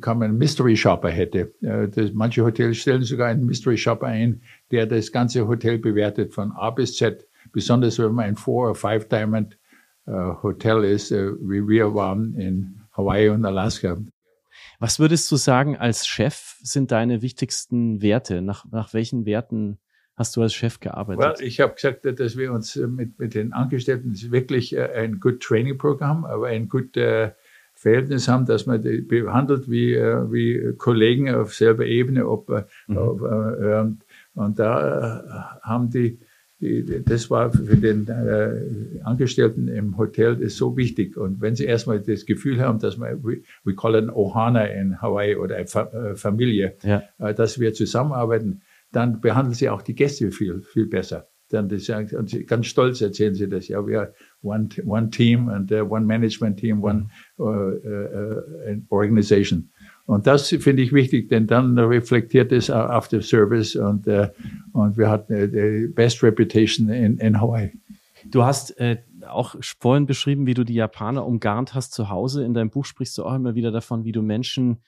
[0.04, 1.54] einen Mystery Shopper hätte.
[1.62, 6.52] Das, manche Hotels stellen sogar einen Mystery Shopper ein, der das ganze Hotel bewertet von
[6.52, 7.26] A bis Z.
[7.50, 9.58] Besonders wenn man ein Four- oder Five-Diamond
[10.06, 13.96] Hotel ist, wie wir waren in Hawaii und Alaska.
[14.80, 18.40] Was würdest du sagen, als Chef sind deine wichtigsten Werte?
[18.40, 19.78] Nach, nach welchen Werten
[20.16, 21.22] hast du als Chef gearbeitet?
[21.22, 25.42] Well, ich habe gesagt, dass wir uns mit, mit den Angestellten wirklich äh, ein gut
[25.42, 27.32] Training-Programm, aber ein gut äh,
[27.74, 32.26] Verhältnis haben, dass man die behandelt wie, äh, wie Kollegen auf selber Ebene.
[32.26, 32.96] Ob, äh, mhm.
[32.96, 33.84] ob, äh,
[34.32, 36.20] und da haben die,
[36.60, 41.16] das war für den äh, Angestellten im Hotel ist so wichtig.
[41.16, 45.00] Und wenn sie erstmal das Gefühl haben, dass man, we, we call it Ohana in
[45.00, 47.02] Hawaii oder Fa Familie, ja.
[47.18, 48.60] äh, dass wir zusammenarbeiten,
[48.92, 51.28] dann behandeln sie auch die Gäste viel, viel besser.
[51.48, 53.66] Dann die sagen, und sie, ganz stolz erzählen sie das.
[53.68, 57.08] Ja, wir one one team and uh, one management team, one
[57.38, 58.42] uh, uh,
[58.90, 59.70] organization.
[60.10, 64.28] Und das finde ich wichtig, denn dann reflektiert es auf den Service und, äh,
[64.72, 67.70] und wir hatten äh, die best reputation in, in Hawaii.
[68.24, 72.44] Du hast äh, auch vorhin beschrieben, wie du die Japaner umgarnt hast zu Hause.
[72.44, 74.78] In deinem Buch sprichst du auch immer wieder davon, wie du Menschen,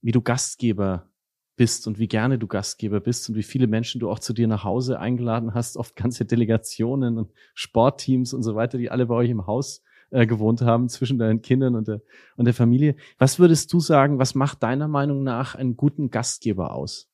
[0.00, 1.08] wie du Gastgeber
[1.54, 4.48] bist und wie gerne du Gastgeber bist und wie viele Menschen du auch zu dir
[4.48, 9.14] nach Hause eingeladen hast, oft ganze Delegationen und Sportteams und so weiter, die alle bei
[9.14, 9.80] euch im Haus
[10.12, 12.00] äh, gewohnt haben, zwischen deinen Kindern und der,
[12.36, 12.96] und der Familie.
[13.18, 17.08] Was würdest du sagen, was macht deiner Meinung nach einen guten Gastgeber aus?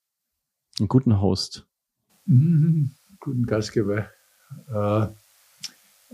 [0.79, 1.67] Einen guten Host?
[2.27, 2.91] Mhm,
[3.21, 4.09] guten Gastgeber.
[4.73, 5.07] Äh,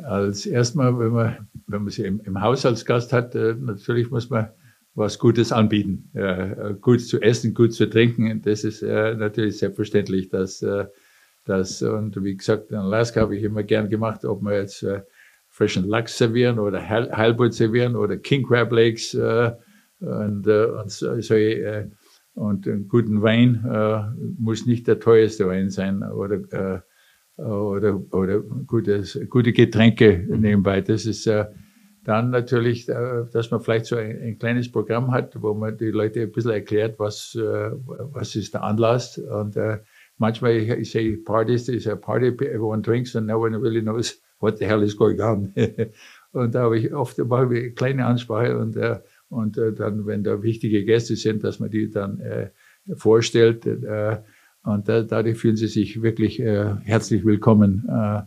[0.02, 4.10] als erstmal, wenn man, wenn man sie im, im Haus als Gast hat, äh, natürlich
[4.10, 4.50] muss man
[4.94, 6.10] was Gutes anbieten.
[6.14, 8.42] Äh, gut zu essen, gut zu trinken.
[8.42, 10.86] Das ist äh, natürlich selbstverständlich, dass äh,
[11.44, 15.02] das, und wie gesagt, in Alaska habe ich immer gern gemacht, ob wir jetzt äh,
[15.54, 19.52] frischen Lachs servieren oder Heilbutt servieren oder King Crab Lakes äh,
[20.00, 21.88] und, äh, und, so, so, äh,
[22.34, 24.02] und einen guten Wein äh,
[24.36, 26.80] muss nicht der teuerste Wein sein oder äh,
[27.36, 30.80] oder, oder gutes, gute Getränke nebenbei.
[30.80, 31.46] Das ist äh,
[32.04, 35.90] dann natürlich, äh, dass man vielleicht so ein, ein, kleines Programm hat, wo man die
[35.90, 39.18] Leute ein bisschen erklärt, was, äh, was ist der Anlass.
[39.18, 39.78] Und äh,
[40.16, 44.20] manchmal, ich, ich say, parties is a party, everyone drinks and no one really knows
[44.40, 45.52] what the hell is going on.
[46.32, 50.06] und da habe ich oft mache ich eine kleine Ansprache und, äh, und äh, dann,
[50.06, 52.50] wenn da wichtige Gäste sind, dass man die dann äh,
[52.96, 53.66] vorstellt.
[53.66, 54.18] Äh,
[54.62, 57.86] und da, dadurch fühlen sie sich wirklich äh, herzlich willkommen.
[57.88, 58.22] Äh,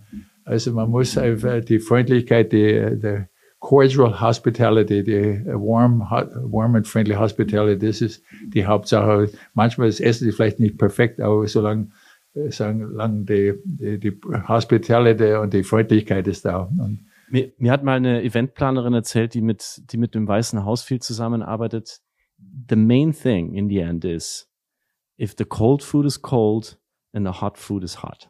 [0.46, 3.26] also man muss einfach die Freundlichkeit, die, die
[3.60, 9.30] cordial hospitality, die warm, warm and friendly hospitality, das ist die Hauptsache.
[9.56, 11.90] Manchmal ist das Essen vielleicht nicht perfekt, aber solange
[12.50, 16.70] sagen, lang die, die, die Hospitality und die Freundlichkeit ist da.
[16.80, 20.82] Und mir, mir hat mal eine Eventplanerin erzählt, die mit, die mit dem Weißen Haus
[20.82, 22.02] viel zusammenarbeitet.
[22.70, 24.50] The main thing in the end is,
[25.20, 26.80] if the cold food is cold
[27.14, 28.30] and the hot food is hot.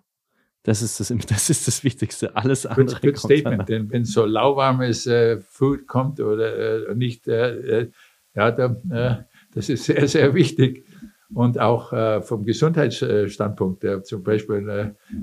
[0.63, 2.35] Das ist das, das, ist das Wichtigste.
[2.35, 7.27] Alles andere good, good Statement, denn wenn so lauwarmes äh, Food kommt oder äh, nicht,
[7.27, 7.91] äh, äh
[8.35, 10.85] ja, da, äh, das ist sehr, sehr wichtig.
[11.33, 14.65] Und auch äh, vom Gesundheitsstandpunkt, zum Beispiel,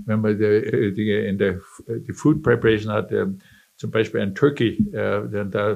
[0.07, 3.11] wenn man die Dinge in der die Food Preparation hat,
[3.77, 5.25] zum Beispiel ein Turkey, der,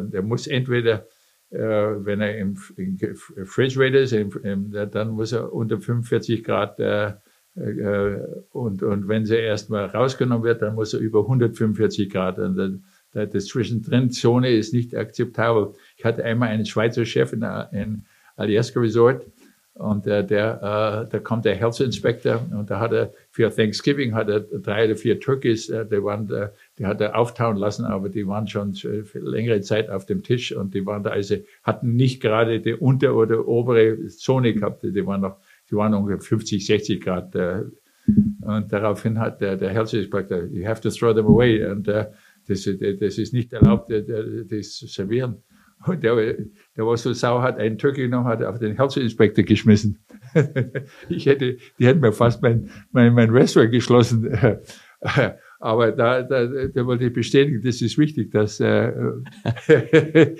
[0.00, 1.06] der muss entweder
[1.50, 2.98] wenn er im, im
[3.36, 7.14] Refrigerator ist, im, im, dann muss er unter 45 Grad äh,
[7.58, 8.18] äh,
[8.50, 12.38] und, und wenn sie erstmal rausgenommen wird, dann muss er über 145 Grad.
[12.38, 15.72] Und dann, das Zwischendrin-Zone ist nicht akzeptabel.
[15.96, 18.04] Ich hatte einmal einen Schweizer Chef in, in
[18.36, 19.26] Alaska Resort
[19.78, 24.14] und der, der, äh, da kommt der Health Inspector und da hat er für Thanksgiving
[24.14, 26.48] hat er drei oder vier Turkeys, äh, die waren, äh,
[26.78, 28.74] die hat er auftauen lassen, aber die waren schon
[29.14, 33.14] längere Zeit auf dem Tisch und die waren da also, hatten nicht gerade die unter-
[33.14, 35.38] oder obere Zone gehabt, die waren noch
[35.70, 37.34] die waren ungefähr 50, 60 Grad.
[37.34, 37.64] Äh,
[38.40, 41.64] und daraufhin hat der, der Health Inspector, you have to throw them away.
[41.64, 42.06] Und äh,
[42.46, 45.42] das, das ist nicht erlaubt, das zu servieren.
[45.86, 46.16] Und der,
[46.76, 49.98] der war so sauer, hat einen Türkei genommen, hat auf den Health Inspector geschmissen.
[51.08, 54.30] ich hätte, die hätten mir fast mein, mein, mein Restaurant geschlossen.
[55.60, 58.92] Aber da, da, da wollte ich bestätigen, das ist wichtig, dass äh,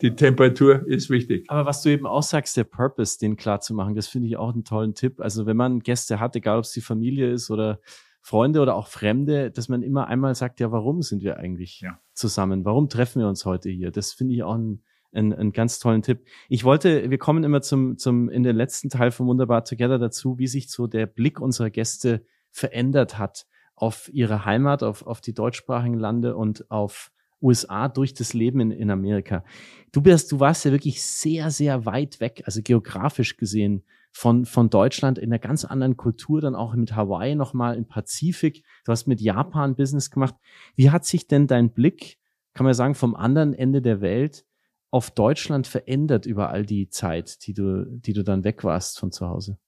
[0.00, 1.44] die Temperatur ist wichtig.
[1.48, 4.36] Aber was du eben auch sagst, der Purpose, den klar zu machen, das finde ich
[4.36, 5.20] auch einen tollen Tipp.
[5.20, 7.80] Also wenn man Gäste hat, egal ob es die Familie ist oder
[8.26, 12.00] Freunde oder auch Fremde, dass man immer einmal sagt, ja, warum sind wir eigentlich ja.
[12.12, 12.64] zusammen?
[12.64, 13.92] Warum treffen wir uns heute hier?
[13.92, 16.24] Das finde ich auch einen, einen, einen ganz tollen Tipp.
[16.48, 20.40] Ich wollte, wir kommen immer zum, zum, in den letzten Teil von Wunderbar Together dazu,
[20.40, 23.46] wie sich so der Blick unserer Gäste verändert hat
[23.76, 28.72] auf ihre Heimat, auf, auf die deutschsprachigen Lande und auf USA durch das Leben in,
[28.72, 29.44] in Amerika.
[29.92, 33.84] Du bist, du warst ja wirklich sehr, sehr weit weg, also geografisch gesehen
[34.16, 38.64] von, von Deutschland in einer ganz anderen Kultur, dann auch mit Hawaii nochmal im Pazifik.
[38.86, 40.34] Du hast mit Japan Business gemacht.
[40.74, 42.16] Wie hat sich denn dein Blick,
[42.54, 44.46] kann man sagen, vom anderen Ende der Welt
[44.90, 49.12] auf Deutschland verändert über all die Zeit, die du, die du dann weg warst von
[49.12, 49.58] zu Hause?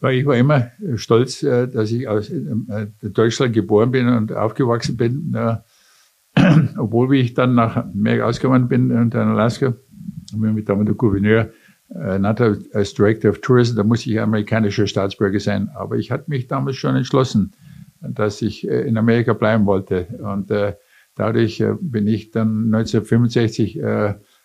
[0.00, 4.96] Weil ich war immer stolz, äh, dass ich aus äh, Deutschland geboren bin und aufgewachsen
[4.96, 5.32] bin.
[6.76, 9.74] Obwohl, wie ich dann nach Amerika ausgekommen bin und in Alaska,
[10.34, 11.50] mit damals der Gouverneur
[11.88, 15.70] ernannte als Director of Tourism, da muss ich amerikanischer Staatsbürger sein.
[15.74, 17.52] Aber ich hatte mich damals schon entschlossen,
[18.00, 20.06] dass ich äh, in Amerika bleiben wollte.
[20.18, 20.50] Und
[21.14, 23.80] dadurch bin ich dann 1965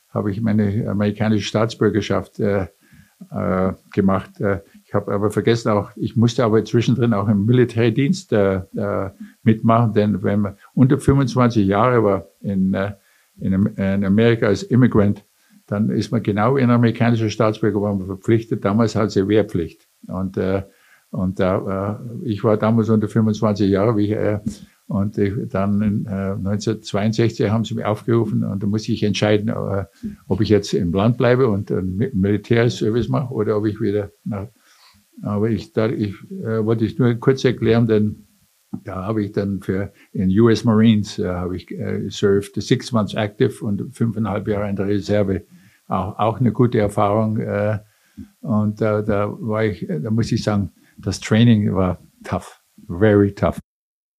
[0.10, 2.42] habe ich meine amerikanische Staatsbürgerschaft
[3.94, 4.32] gemacht.
[4.92, 9.12] Ich habe aber vergessen auch, ich musste aber zwischendrin auch im Militärdienst äh, äh,
[9.42, 12.52] mitmachen, denn wenn man unter 25 Jahre war äh,
[13.40, 15.24] in Amerika als Immigrant,
[15.72, 18.66] dann ist man genau ein amerikanischer Staatsbürger war man verpflichtet.
[18.66, 19.88] Damals hat sie Wehrpflicht.
[20.08, 20.64] Und, äh,
[21.12, 24.40] und da, äh, ich war damals unter 25 Jahre, wie ich, äh,
[24.88, 29.86] und ich, dann äh, 1962 haben sie mich aufgerufen und da musste ich entscheiden, äh,
[30.28, 34.48] ob ich jetzt im Land bleibe und äh, Militärservice mache oder ob ich wieder nach
[35.22, 38.28] aber ich, da, ich äh, wollte ich nur kurz erklären, denn
[38.84, 43.14] da habe ich dann für in US Marines äh, habe ich äh, served six months
[43.14, 45.46] active und fünfeinhalb Jahre in der Reserve.
[45.92, 47.38] Auch, auch eine gute Erfahrung.
[47.38, 47.80] Äh,
[48.40, 53.60] und da, da war ich, da muss ich sagen, das Training war tough, very tough.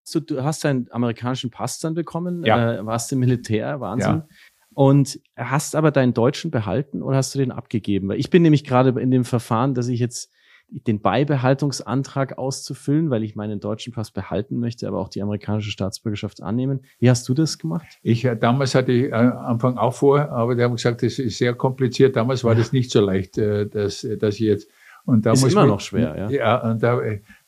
[0.04, 2.74] So, du hast deinen amerikanischen Pass dann bekommen, ja.
[2.74, 4.16] äh, warst im Militär, Wahnsinn.
[4.16, 4.28] Ja.
[4.74, 8.08] Und hast aber deinen Deutschen behalten oder hast du den abgegeben?
[8.08, 10.30] Weil ich bin nämlich gerade in dem Verfahren, dass ich jetzt
[10.68, 16.42] den Beibehaltungsantrag auszufüllen, weil ich meinen deutschen Pass behalten möchte, aber auch die amerikanische Staatsbürgerschaft
[16.42, 16.80] annehmen.
[16.98, 17.86] Wie hast du das gemacht?
[18.02, 21.18] Ich, äh, damals hatte ich äh, am Anfang auch vor, aber die haben gesagt, das
[21.18, 22.16] ist sehr kompliziert.
[22.16, 24.70] Damals war das nicht so leicht, äh, dass, dass ich jetzt,
[25.04, 26.30] und da ist muss immer noch schwer, ja.
[26.30, 27.00] Ja, und da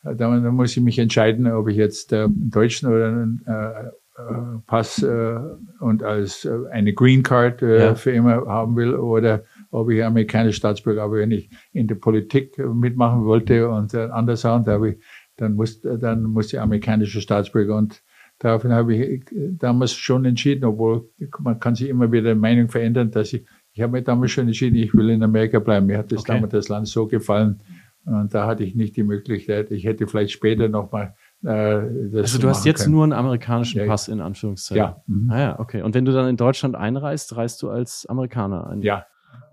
[0.03, 4.59] dann muss ich mich entscheiden, ob ich jetzt äh, einen deutschen oder einen äh, äh,
[4.67, 5.39] Pass äh,
[5.81, 7.95] und als äh, eine Green Card äh, ja.
[7.95, 9.45] für immer haben will oder
[9.75, 14.45] ob ich amerikanische Staatsbürger, aber wenn ich in der Politik mitmachen wollte und äh, anders
[14.45, 14.97] haben, da ich,
[15.37, 18.03] dann muss dann muss ich amerikanische Staatsbürger und
[18.39, 19.25] daraufhin habe ich
[19.59, 21.11] damals schon entschieden, obwohl
[21.41, 24.77] man kann sich immer wieder Meinung verändern, dass ich ich habe mir damals schon entschieden,
[24.77, 25.87] ich will in Amerika bleiben.
[25.87, 26.35] Mir hat das okay.
[26.35, 27.61] damals das Land so gefallen
[28.05, 29.73] und da hatte ich nicht die Möglichkeit.
[29.73, 32.95] Ich hätte vielleicht später noch mal äh, also du hast jetzt können.
[32.95, 34.85] nur einen amerikanischen ja, Pass in Anführungszeichen.
[34.85, 35.03] Ja.
[35.07, 35.31] Mhm.
[35.31, 35.83] Ah ja, okay.
[35.83, 38.83] Und wenn du dann in Deutschland einreist, reist du als Amerikaner ein?
[38.83, 39.05] Ja.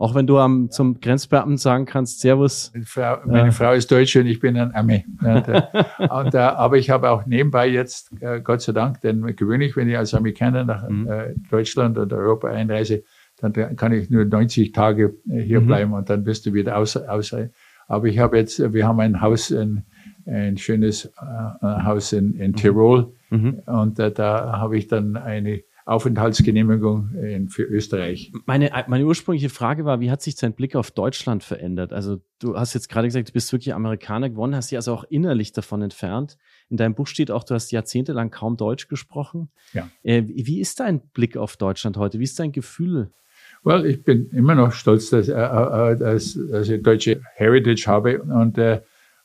[0.02, 2.72] Auch wenn du am, zum Grenzbeamten sagen kannst, Servus.
[2.74, 3.52] Meine Frau, meine äh.
[3.52, 5.06] Frau ist Deutsche und ich bin ein Ami.
[5.22, 5.48] und,
[6.10, 9.88] und, äh, aber ich habe auch nebenbei jetzt, äh, Gott sei Dank, denn gewöhnlich, wenn
[9.88, 11.08] ich als Amerikaner nach mhm.
[11.08, 13.04] Äh, Deutschland und Europa einreise,
[13.38, 15.68] dann kann ich nur 90 Tage hier mhm.
[15.68, 17.36] bleiben und dann wirst du wieder aus, aus.
[17.88, 19.84] Aber ich habe jetzt, wir haben ein Haus in
[20.26, 21.12] ein schönes äh,
[21.62, 22.56] Haus in, in mhm.
[22.56, 23.14] Tirol.
[23.30, 23.60] Mhm.
[23.68, 28.32] Und äh, da habe ich dann eine Aufenthaltsgenehmigung in, für Österreich.
[28.46, 31.92] Meine, meine ursprüngliche Frage war, wie hat sich dein Blick auf Deutschland verändert?
[31.92, 35.04] Also du hast jetzt gerade gesagt, du bist wirklich Amerikaner geworden, hast dich also auch
[35.10, 36.38] innerlich davon entfernt.
[36.70, 39.50] In deinem Buch steht auch, du hast jahrzehntelang kaum Deutsch gesprochen.
[39.74, 39.90] Ja.
[40.04, 42.20] Äh, wie ist dein Blick auf Deutschland heute?
[42.20, 43.12] Wie ist dein Gefühl?
[43.64, 48.22] Well, ich bin immer noch stolz, dass, äh, äh dass, dass ich deutsche Heritage habe
[48.22, 48.82] und äh,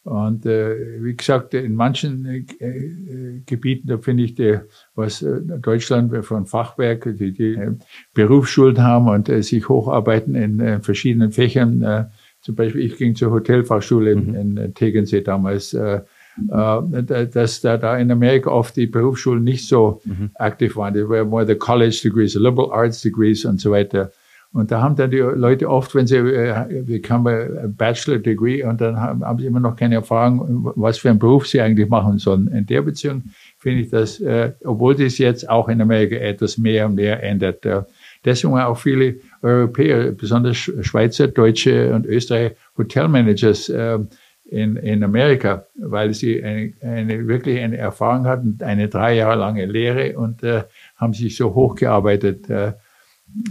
[0.07, 4.61] und äh, wie gesagt, in manchen äh, äh, Gebieten, da finde ich, die,
[4.95, 7.73] was äh, Deutschland von Fachwerk, die, die äh,
[8.15, 11.83] Berufsschulen haben und äh, sich hocharbeiten in äh, verschiedenen Fächern.
[11.83, 12.05] Äh,
[12.41, 14.35] zum Beispiel, ich ging zur Hotelfachschule mhm.
[14.37, 15.75] in, in Tegensee damals.
[15.75, 16.03] Äh,
[16.51, 20.31] äh, dass da, da in Amerika oft die Berufsschulen nicht so mhm.
[20.35, 20.95] aktiv waren.
[20.95, 24.13] Die waren more the college degrees, the liberal arts degrees und so weiter.
[24.57, 28.81] Und da haben dann die Leute oft, wenn sie äh, bekommen ein Bachelor Degree und
[28.81, 32.17] dann haben, haben, sie immer noch keine Erfahrung, was für einen Beruf sie eigentlich machen
[32.17, 32.49] sollen.
[32.49, 33.25] In der Beziehung
[33.59, 37.67] finde ich das, äh, obwohl das jetzt auch in Amerika etwas mehr und mehr ändert.
[37.67, 37.83] Äh,
[38.25, 43.99] deswegen haben auch viele Europäer, besonders Schweizer, Deutsche und Österreicher Hotelmanagers äh,
[44.47, 49.67] in, in Amerika, weil sie eine, eine wirklich eine Erfahrung hatten, eine drei Jahre lange
[49.67, 50.63] Lehre und äh,
[50.97, 52.49] haben sich so hochgearbeitet.
[52.49, 52.73] Äh,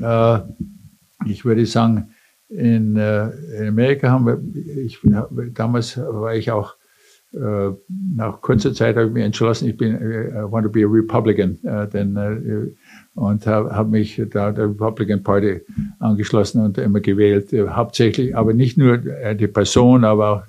[0.01, 0.39] äh,
[1.25, 2.09] ich würde sagen,
[2.49, 4.39] in, äh, in Amerika haben wir,
[4.83, 4.99] ich,
[5.53, 6.75] damals war ich auch,
[7.33, 7.71] äh,
[8.15, 10.87] nach kurzer Zeit habe ich mich entschlossen, ich bin, äh, I want to be a
[10.87, 11.59] Republican,
[11.91, 12.75] denn,
[13.15, 15.61] und habe hab mich da der Republican Party
[15.99, 20.43] angeschlossen und immer gewählt, äh, hauptsächlich, aber nicht nur die Person, aber auch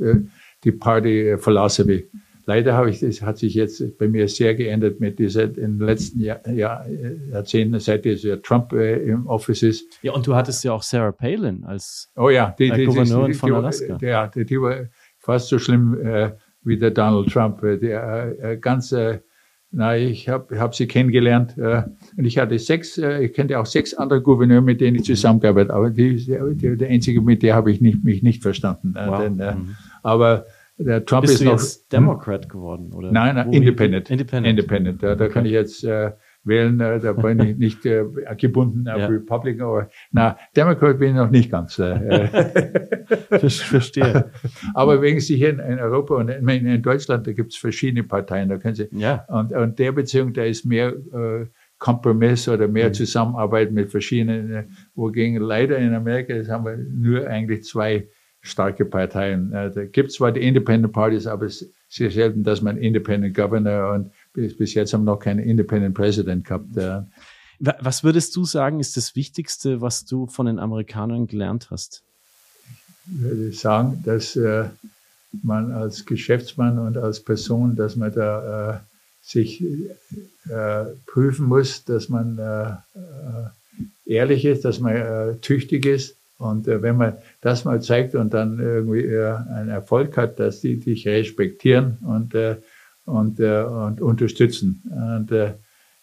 [0.65, 2.07] die Party Philosophy.
[2.49, 5.81] Leider habe ich, das hat sich jetzt bei mir sehr geändert mit dieser, in den
[5.81, 9.99] letzten Jahr, Jahr, Jahrzehnten, seit dieser Trump äh, im Office ist.
[10.03, 13.37] Ja, und du hattest ja auch Sarah Palin als oh ja, die, die, Gouverneurin die,
[13.37, 13.99] von Alaska.
[14.01, 14.85] Ja, die, war
[15.19, 17.65] fast so schlimm äh, wie der Donald Trump.
[17.65, 19.19] Äh, der äh, ganz, äh,
[19.73, 21.83] na, ich habe hab sie kennengelernt äh,
[22.17, 25.73] und ich hatte sechs, äh, ich kannte auch sechs andere Gouverneure, mit denen ich zusammengearbeitet
[25.73, 26.15] habe, aber die,
[26.55, 28.95] die, der einzige, mit der habe ich nicht, mich nicht verstanden.
[28.95, 29.21] Wow.
[29.21, 29.77] denn, mhm.
[30.05, 30.47] Aber
[30.79, 33.11] der Trump Bist ist du noch jetzt Democrat geworden oder?
[33.11, 34.11] Nein, nein Independent.
[34.11, 34.47] Independent.
[34.59, 35.03] Independent.
[35.03, 35.33] Da, da okay.
[35.33, 36.13] kann ich jetzt äh,
[36.45, 36.79] wählen.
[36.81, 38.05] Äh, da bin ich nicht äh,
[38.37, 39.07] gebunden auf ja.
[39.07, 39.67] Republican.
[39.67, 41.79] Aber na, Democrat bin ich noch nicht ganz.
[41.79, 42.29] Äh,
[43.49, 44.31] Verstehe.
[44.75, 48.05] aber wegen sich hier in, in, Europa und in, in Deutschland, da gibt es verschiedene
[48.05, 48.49] Parteien.
[48.49, 48.89] Da können Sie.
[48.93, 49.25] Ja.
[49.29, 51.47] Und, und der Beziehung, da ist mehr äh,
[51.79, 52.95] Kompromiss oder mehr mhm.
[52.95, 54.53] Zusammenarbeit mit verschiedenen.
[54.53, 54.65] Äh,
[54.95, 58.09] wogegen leider in Amerika das haben wir nur eigentlich zwei
[58.47, 59.53] starke Parteien.
[59.53, 63.35] Äh, da gibt zwar die Independent Parties, aber es ist sehr selten, dass man Independent
[63.35, 66.67] Governor und bis, bis jetzt haben wir noch keinen Independent President gehabt.
[67.59, 72.03] Was würdest du sagen, ist das Wichtigste, was du von den Amerikanern gelernt hast?
[73.07, 74.65] Ich würde sagen, dass äh,
[75.43, 78.79] man als Geschäftsmann und als Person, dass man da äh,
[79.23, 82.77] sich äh, prüfen muss, dass man äh,
[84.05, 88.59] ehrlich ist, dass man tüchtig ist und äh, wenn man das mal zeigt und dann
[88.59, 92.57] irgendwie äh, einen Erfolg hat, dass die dich respektieren und, äh,
[93.05, 94.83] und, äh, und unterstützen.
[94.91, 95.55] Und äh,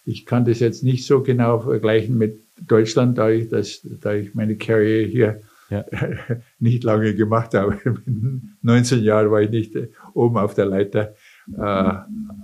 [0.06, 4.34] ich kann das jetzt nicht so genau vergleichen mit Deutschland, da ich, das, da ich
[4.34, 5.86] meine Karriere hier ja.
[6.60, 7.80] nicht lange gemacht habe.
[8.06, 11.16] Mit 19 Jahren war ich nicht äh, oben auf der Leiter.
[11.52, 11.96] Äh,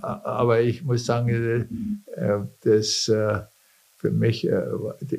[0.02, 1.28] aber ich muss sagen,
[2.16, 3.40] äh, das äh,
[4.00, 4.62] für mich, äh,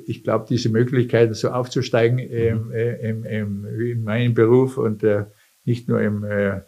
[0.08, 2.72] ich glaube, diese Möglichkeiten so aufzusteigen mhm.
[2.72, 5.26] im, im, in meinem Beruf und äh,
[5.66, 6.62] nicht nur im äh,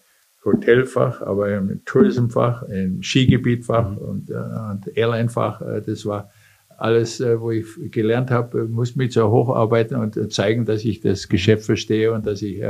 [0.46, 3.98] Hotelfach, aber im Tourismfach, im Skigebietfach mhm.
[3.98, 6.30] und, und Airlinefach, das war
[6.78, 11.66] alles, wo ich gelernt habe, muss mich so hocharbeiten und zeigen, dass ich das Geschäft
[11.66, 12.62] verstehe und dass ich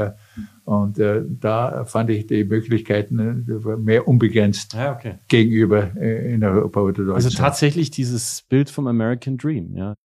[0.66, 5.20] Und äh, da fand ich die Möglichkeiten äh, mehr unbegrenzt ja, okay.
[5.28, 7.16] gegenüber äh, in Europa oder Deutschland.
[7.16, 9.96] Also tatsächlich dieses Bild vom American Dream, ja.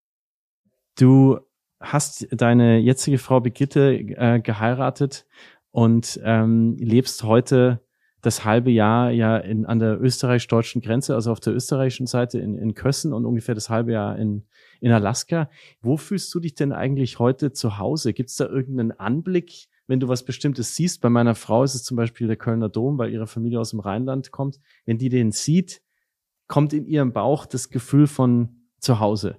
[0.98, 1.38] Du
[1.80, 5.26] hast deine jetzige Frau Brigitte äh, geheiratet
[5.70, 7.80] und ähm, lebst heute
[8.20, 12.58] das halbe Jahr ja in, an der österreichisch-deutschen Grenze, also auf der österreichischen Seite in,
[12.58, 14.44] in Kössen und ungefähr das halbe Jahr in,
[14.80, 15.48] in Alaska.
[15.80, 18.12] Wo fühlst du dich denn eigentlich heute zu Hause?
[18.12, 21.00] Gibt es da irgendeinen Anblick, wenn du was Bestimmtes siehst?
[21.00, 23.80] Bei meiner Frau ist es zum Beispiel der Kölner Dom, weil ihre Familie aus dem
[23.80, 24.60] Rheinland kommt.
[24.84, 25.80] Wenn die den sieht,
[26.46, 29.38] kommt in ihrem Bauch das Gefühl von zu Hause.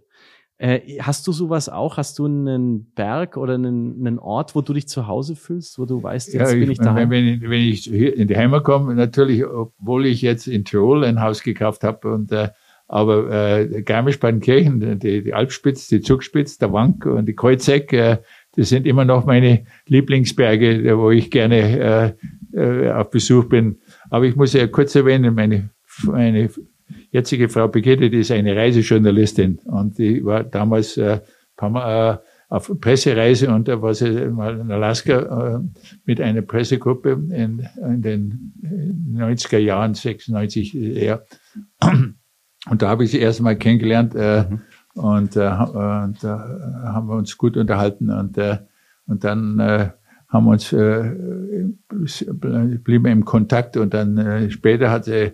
[0.57, 1.95] Äh, hast du sowas auch?
[1.95, 5.85] Hast du einen Berg oder einen, einen, Ort, wo du dich zu Hause fühllst, wo
[5.85, 7.09] du weißt, jetzt ja, ich, bin ich daheim?
[7.09, 11.05] Wenn ich, wenn ich hier in die Heimat komme, natürlich, obwohl ich jetzt in Tirol
[11.05, 12.49] ein Haus gekauft habe und äh,
[12.89, 18.17] aber äh, Garmisch-Partenkirchen, die, die Alpspitz, die Zugspitz, der Wank und die Kreuzeck, äh,
[18.55, 22.15] das sind immer noch meine Lieblingsberge, wo ich gerne
[22.53, 23.79] äh, äh, auf Besuch bin.
[24.09, 25.69] Aber ich muss ja kurz erwähnen, meine,
[26.03, 26.49] meine
[27.11, 31.19] jetzige Frau Brigitte, die ist eine Reisejournalistin und die war damals äh,
[31.61, 32.17] äh,
[32.49, 35.59] auf Pressereise und da war sie mal in Alaska äh,
[36.05, 38.53] mit einer Pressegruppe in, in den
[39.13, 41.25] 90er Jahren, 96 eher.
[42.69, 44.61] Und da habe ich sie erst mal kennengelernt äh, mhm.
[44.95, 48.57] Und, äh, und da haben wir uns gut unterhalten und, äh,
[49.05, 49.89] und dann äh,
[50.27, 51.67] haben wir uns äh,
[52.77, 55.33] blieben im Kontakt und dann äh, später hat sie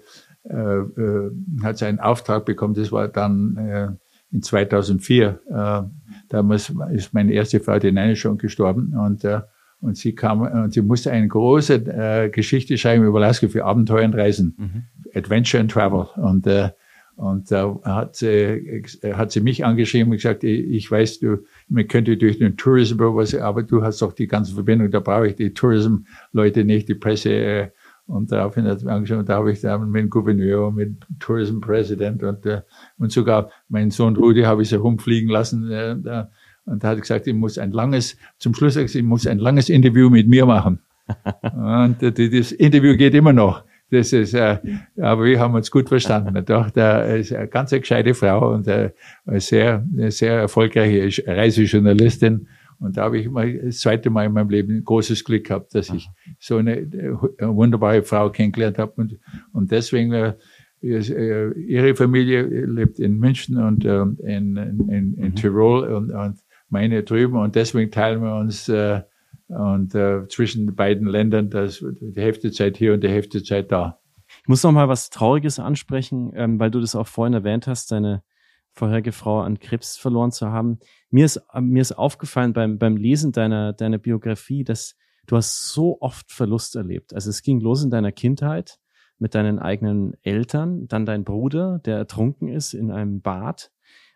[0.50, 1.32] äh, äh,
[1.64, 2.76] hat sie einen Auftrag bekommen.
[2.76, 3.88] Das war dann äh,
[4.32, 5.40] in 2004.
[5.50, 5.82] Äh,
[6.30, 9.42] damals ist meine erste Frau, die Neine, schon gestorben und äh,
[9.82, 14.06] und sie kam und sie musste eine große äh, Geschichte schreiben über Alaska für Abenteuer
[14.06, 14.84] und Reisen, mhm.
[15.14, 16.70] Adventure and Travel und äh,
[17.16, 22.18] und da hat sie, hat sie mich angeschrieben und gesagt, ich weiß, du, man könnte
[22.18, 25.54] durch den Tourism was, aber du hast doch die ganze Verbindung, da brauche ich die
[25.54, 27.32] Tourism-Leute nicht, die Presse.
[27.32, 27.70] Äh,
[28.08, 31.20] und daraufhin hat sie mich angeschaut, da habe ich dann mit dem Gouverneur, mit dem
[31.20, 32.62] Tourism President und, äh,
[32.98, 35.72] und sogar meinen Sohn Rudi habe ich so rumfliegen lassen.
[35.72, 36.26] Äh,
[36.66, 39.70] und da hat gesagt, ich muss ein langes, zum Schluss gesagt, ich muss ein langes
[39.70, 40.80] Interview mit mir machen.
[41.54, 43.64] und das Interview geht immer noch.
[43.92, 44.58] Das ist, äh,
[45.00, 46.44] aber wir haben uns gut verstanden.
[46.46, 48.92] Doch, da ist eine ganz gescheite Frau und äh,
[49.26, 52.48] eine sehr, eine sehr erfolgreiche Reisejournalistin.
[52.80, 55.90] Und da habe ich mal das zweite Mal in meinem Leben großes Glück gehabt, dass
[55.92, 56.10] ich
[56.40, 58.94] so eine, eine wunderbare Frau kennengelernt habe.
[58.98, 59.20] Und,
[59.54, 60.34] und deswegen, äh,
[60.82, 65.36] äh ihre Familie lebt in München und äh, in, in, in, in mhm.
[65.36, 67.38] Tirol und, und meine drüben.
[67.38, 69.02] Und deswegen teilen wir uns äh,
[69.48, 74.00] und äh, zwischen beiden Ländern, das die Hälfte Zeit hier und die Hälfte Zeit da.
[74.42, 77.92] Ich muss noch mal was Trauriges ansprechen, ähm, weil du das auch vorhin erwähnt hast,
[77.92, 78.24] deine
[78.72, 80.80] vorherige Frau an Krebs verloren zu haben.
[81.10, 84.96] Mir ist, mir ist aufgefallen beim, beim Lesen deiner, deiner Biografie, dass
[85.28, 87.14] du hast so oft Verlust erlebt.
[87.14, 88.80] Also es ging los in deiner Kindheit
[89.18, 93.72] mit deinen eigenen Eltern, dann dein Bruder, der ertrunken ist in einem Bad.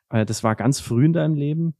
[0.09, 1.75] Äh, das war ganz früh in deinem Leben.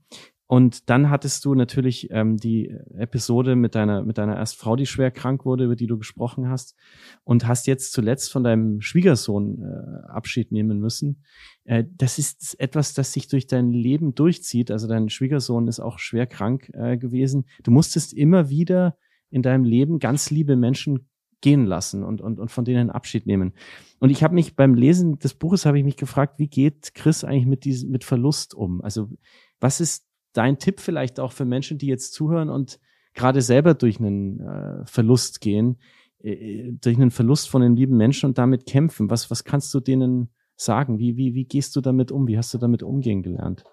[0.52, 4.88] Und dann hattest du natürlich ähm, die Episode mit deiner mit deiner ersten Frau, die
[4.88, 6.76] schwer krank wurde, über die du gesprochen hast,
[7.24, 11.24] und hast jetzt zuletzt von deinem Schwiegersohn äh, Abschied nehmen müssen.
[11.66, 14.72] Äh, das ist etwas, das sich durch dein Leben durchzieht.
[14.72, 17.46] Also dein Schwiegersohn ist auch schwer krank äh, gewesen.
[17.62, 18.98] Du musstest immer wieder
[19.30, 21.10] in deinem Leben ganz liebe Menschen
[21.42, 23.54] gehen lassen und, und, und von denen Abschied nehmen.
[24.00, 27.24] Und ich habe mich beim Lesen des Buches habe ich mich gefragt, wie geht Chris
[27.24, 28.82] eigentlich mit diesem mit Verlust um?
[28.82, 29.12] Also
[29.60, 32.80] was ist dein Tipp vielleicht auch für Menschen, die jetzt zuhören und
[33.14, 35.78] gerade selber durch einen äh, Verlust gehen,
[36.22, 39.10] äh, durch einen Verlust von den lieben Menschen und damit kämpfen?
[39.10, 41.00] Was, was kannst du denen sagen?
[41.00, 42.28] Wie, wie, wie gehst du damit um?
[42.28, 43.64] Wie hast du damit umgehen gelernt?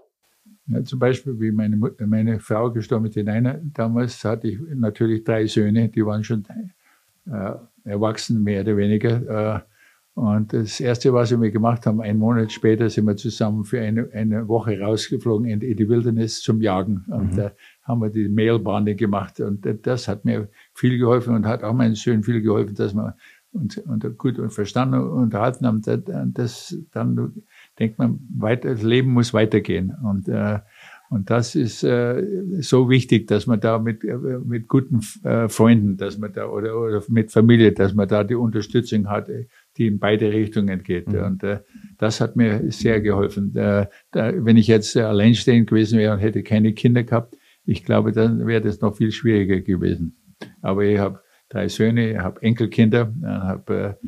[0.69, 5.23] Ja, zum Beispiel, wie meine, meine Frau gestorben ist in einer, damals hatte ich natürlich
[5.23, 6.45] drei Söhne, die waren schon
[7.27, 7.53] äh,
[7.85, 9.65] erwachsen, mehr oder weniger.
[10.17, 14.09] Und das Erste, was wir gemacht haben, einen Monat später sind wir zusammen für eine,
[14.15, 17.05] eine Woche rausgeflogen in, die Wildnis zum Jagen.
[17.09, 17.37] Und mhm.
[17.37, 17.53] da
[17.83, 19.41] haben wir die Mailbahn gemacht.
[19.41, 23.15] Und das hat mir viel geholfen und hat auch meinen Söhnen viel geholfen, dass wir
[23.53, 25.83] uns, uns gut und verstanden unterhalten haben.
[26.33, 27.35] Das, dann
[27.79, 29.95] denkt man, weiter, das Leben muss weitergehen.
[30.03, 30.61] Und äh,
[31.09, 32.25] und das ist äh,
[32.61, 36.77] so wichtig, dass man da mit, äh, mit guten äh, Freunden, dass man da oder,
[36.81, 39.29] oder mit Familie, dass man da die Unterstützung hat,
[39.77, 41.09] die in beide Richtungen geht.
[41.09, 41.23] Mhm.
[41.23, 41.61] Und äh,
[41.99, 43.55] das hat mir sehr geholfen.
[43.57, 47.85] Äh, da, wenn ich jetzt äh, alleinstehend gewesen wäre und hätte keine Kinder gehabt, ich
[47.85, 50.17] glaube, dann wäre das noch viel schwieriger gewesen.
[50.63, 53.99] Aber ich habe drei Söhne, ich habe Enkelkinder, habe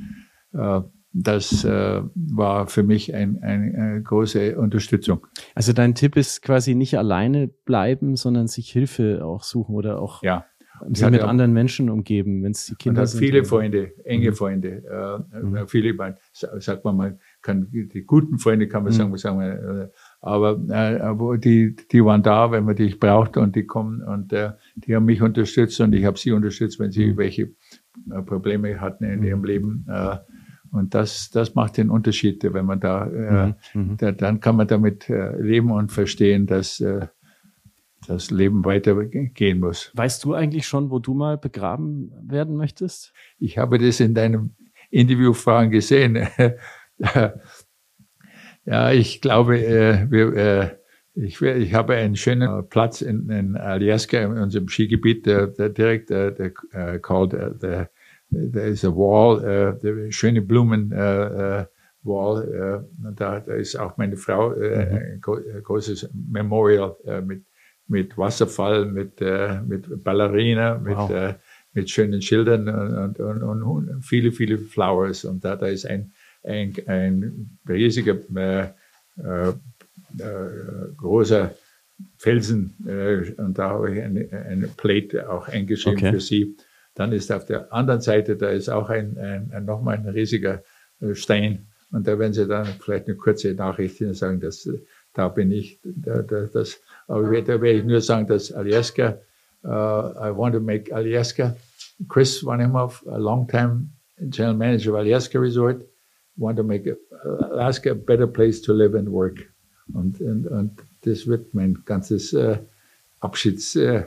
[0.55, 5.27] äh, äh, das äh, war für mich ein, ein, eine große Unterstützung.
[5.55, 10.23] Also dein Tipp ist quasi nicht alleine bleiben, sondern sich Hilfe auch suchen oder auch.
[10.23, 10.45] Ja,
[10.89, 13.20] Sie sind mit anderen Menschen umgeben, wenn es die Kinder hat sind.
[13.20, 15.24] viele Freunde, enge Freunde.
[15.33, 19.83] Äh, Viele, man, sagt man mal, kann, die guten Freunde kann man sagen, sagen wir,
[19.83, 19.89] äh,
[20.20, 24.33] aber, äh, aber die, die waren da, wenn man dich brauchte und die kommen und
[24.33, 27.51] äh, die haben mich unterstützt und ich habe sie unterstützt, wenn sie welche
[28.11, 29.87] äh, Probleme hatten in ihrem Leben.
[29.89, 30.16] Äh,
[30.70, 33.55] und das, das macht den Unterschied, wenn man da, äh,
[33.97, 37.07] da dann kann man damit äh, leben und verstehen, dass äh,
[38.07, 39.90] das Leben weitergehen muss.
[39.94, 43.12] Weißt du eigentlich schon, wo du mal begraben werden möchtest?
[43.38, 44.55] Ich habe das in deinem
[44.90, 46.28] Interviewfragen gesehen.
[48.64, 50.70] ja, ich glaube, äh, wir, äh,
[51.14, 56.11] ich, ich habe einen schönen Platz in, in Alaska, in unserem Skigebiet, der, der direkt,
[56.11, 57.90] der, der uh, called, der,
[58.30, 60.90] there is a wall, der schöne Blumen,
[62.05, 62.86] Wall,
[63.16, 66.96] da, da ist auch meine Frau, uh, ein, ein großes Memorial
[67.26, 67.42] mit,
[67.89, 71.11] mit Wasserfall, mit, uh, mit Ballerina, mit, Wow.
[71.11, 71.34] uh,
[71.72, 75.24] mit schönen Schildern und, und, und, und viele, viele Flowers.
[75.24, 76.12] Und da, da ist ein,
[76.45, 78.68] ein, ein riesiger, äh,
[79.22, 79.49] äh,
[80.18, 81.55] äh, großer
[82.16, 86.12] Felsen äh, und da habe ich eine, eine Plate auch eingeschrieben Okay.
[86.12, 86.57] für sie.
[86.95, 90.62] Dann ist auf der anderen Seite, da ist auch ein, ein, ein nochmal ein riesiger
[91.01, 94.78] äh, Stein und da werden sie dann vielleicht eine kurze Nachricht hin sagen, dass äh,
[95.12, 99.18] da bin ich, da, da, das, aber da werde ich nur sagen, dass Alaska,
[99.64, 101.56] uh, I want to make Alaska,
[102.09, 103.90] Chris Vanimov, a long time
[104.30, 105.84] general manager of Alaska Resort,
[106.36, 106.86] want to make
[107.50, 109.38] Alaska a better place to live and work.
[109.94, 112.59] Und, und, und das wird mein ganzes äh,
[113.20, 114.04] Abschieds äh,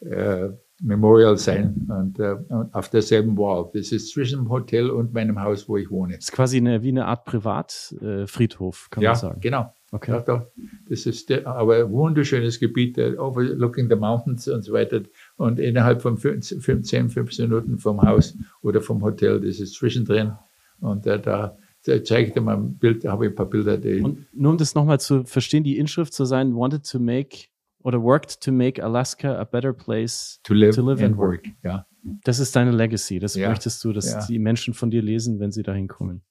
[0.00, 0.50] äh,
[0.80, 2.36] Memorial sein und, äh,
[2.72, 3.70] auf derselben Wall.
[3.72, 6.16] Das ist zwischen dem Hotel und meinem Haus, wo ich wohne.
[6.16, 9.40] ist quasi eine, wie eine Art Privatfriedhof, äh, kann ja, man sagen.
[9.40, 9.72] genau.
[9.94, 10.10] Okay.
[10.10, 10.46] Doch, doch.
[10.88, 15.02] Das ist der, aber ein wunderschönes Gebiet, overlooking the mountains und so weiter.
[15.36, 20.32] Und innerhalb von 15, 15, 15 Minuten vom Haus oder vom Hotel, das ist zwischendrin.
[20.80, 23.48] Und äh, da, da zeige ich dir mal ein Bild, da habe ich ein paar
[23.48, 23.74] Bilder,
[24.04, 27.46] Und nur um das nochmal zu verstehen, die Inschrift zu sein, wanted to make
[27.84, 31.44] oder worked to make Alaska a better place to live, to live and and work.
[31.62, 31.86] Ja.
[32.24, 33.20] Das ist deine Legacy.
[33.20, 33.48] Das Ja.
[33.48, 34.26] möchtest du, dass Ja.
[34.26, 36.22] die Menschen von dir lesen, wenn sie dahin kommen.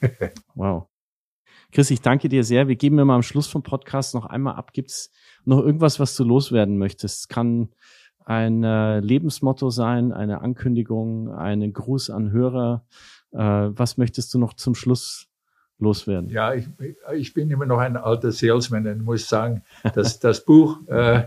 [0.56, 0.88] wow.
[1.74, 2.68] Chris, ich danke dir sehr.
[2.68, 4.72] Wir geben mir mal am Schluss vom Podcast noch einmal ab.
[4.72, 5.10] Gibt's
[5.44, 7.22] noch irgendwas, was du loswerden möchtest?
[7.22, 7.70] Es kann
[8.24, 12.84] ein äh, Lebensmotto sein, eine Ankündigung, einen Gruß an Hörer.
[13.32, 15.26] Äh, was möchtest du noch zum Schluss
[15.80, 16.30] loswerden?
[16.30, 16.68] Ja, ich,
[17.12, 19.64] ich bin immer noch ein alter Salesman und muss sagen,
[19.96, 21.24] dass das Buch äh,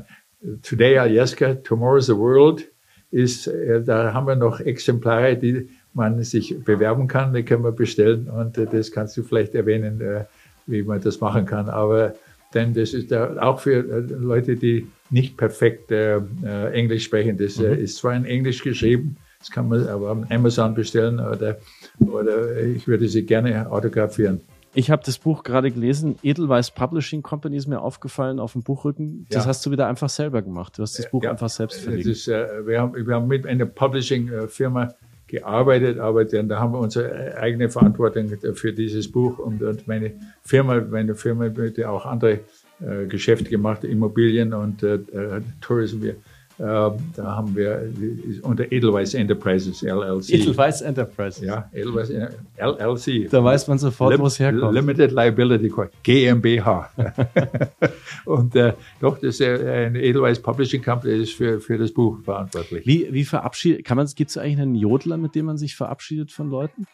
[0.61, 2.71] Today Alaska, Tomorrow the World
[3.11, 7.73] ist, äh, da haben wir noch Exemplare, die man sich bewerben kann, die können wir
[7.73, 10.25] bestellen und äh, das kannst du vielleicht erwähnen, äh,
[10.67, 11.69] wie man das machen kann.
[11.69, 12.13] Aber
[12.53, 17.37] denn das ist da auch für äh, Leute, die nicht perfekt äh, äh, Englisch sprechen.
[17.37, 21.57] Das äh, ist zwar in Englisch geschrieben, das kann man aber am Amazon bestellen oder,
[21.99, 24.41] oder ich würde sie gerne autografieren.
[24.73, 26.17] Ich habe das Buch gerade gelesen.
[26.23, 29.25] Edelweiss Publishing Company ist mir aufgefallen auf dem Buchrücken.
[29.29, 29.49] Das Ja.
[29.49, 30.77] hast du wieder einfach selber gemacht.
[30.77, 32.05] Du hast das Buch Ja, einfach selbst verlegt.
[32.05, 34.93] ist, äh, wir, haben, wir haben mit einer Publishing-Firma
[35.27, 40.13] gearbeitet, aber dann da haben wir unsere eigene Verantwortung für dieses Buch und, und meine
[40.41, 42.39] Firma, meine Firma hat auch andere
[42.79, 46.01] äh, Geschäfte gemacht, Immobilien und äh, äh, Tourism.
[46.01, 46.15] Wir, äh,
[46.57, 50.29] da haben wir äh, unter Edelweiss Enterprises LLC.
[50.33, 51.45] Edelweiss Enterprise.
[51.45, 53.29] Ja, Edelweiss äh, LLC.
[53.29, 54.73] Da weiß man sofort, Lim- wo es herkommt.
[54.73, 55.71] Limited Liability
[56.03, 56.89] GmbH.
[58.25, 62.19] und äh, doch, das ist äh, eine Edelweiss Publishing Company ist für, für das Buch
[62.23, 62.85] verantwortlich.
[62.87, 66.31] Wie, wie verabschiedet, kann man, gibt es eigentlich einen Jodler, mit dem man sich verabschiedet
[66.31, 66.87] von Leuten?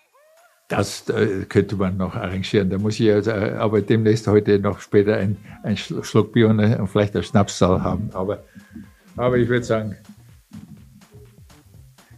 [0.70, 1.06] Das
[1.50, 2.70] könnte man noch arrangieren.
[2.70, 6.88] Da muss ich also, aber demnächst heute noch später ein, ein Schlu- Schluck Bier und,
[6.88, 8.10] vielleicht ein Schnapszahl haben.
[8.14, 8.44] Aber,
[9.18, 9.98] aber ich würde sagen,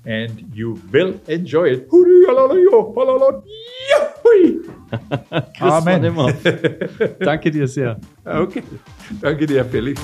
[0.05, 1.87] and you will enjoy it.
[5.59, 6.03] Amen.
[7.19, 7.99] Danke dir sehr.
[8.23, 8.63] Okay,
[9.21, 10.01] danke dir, Felix.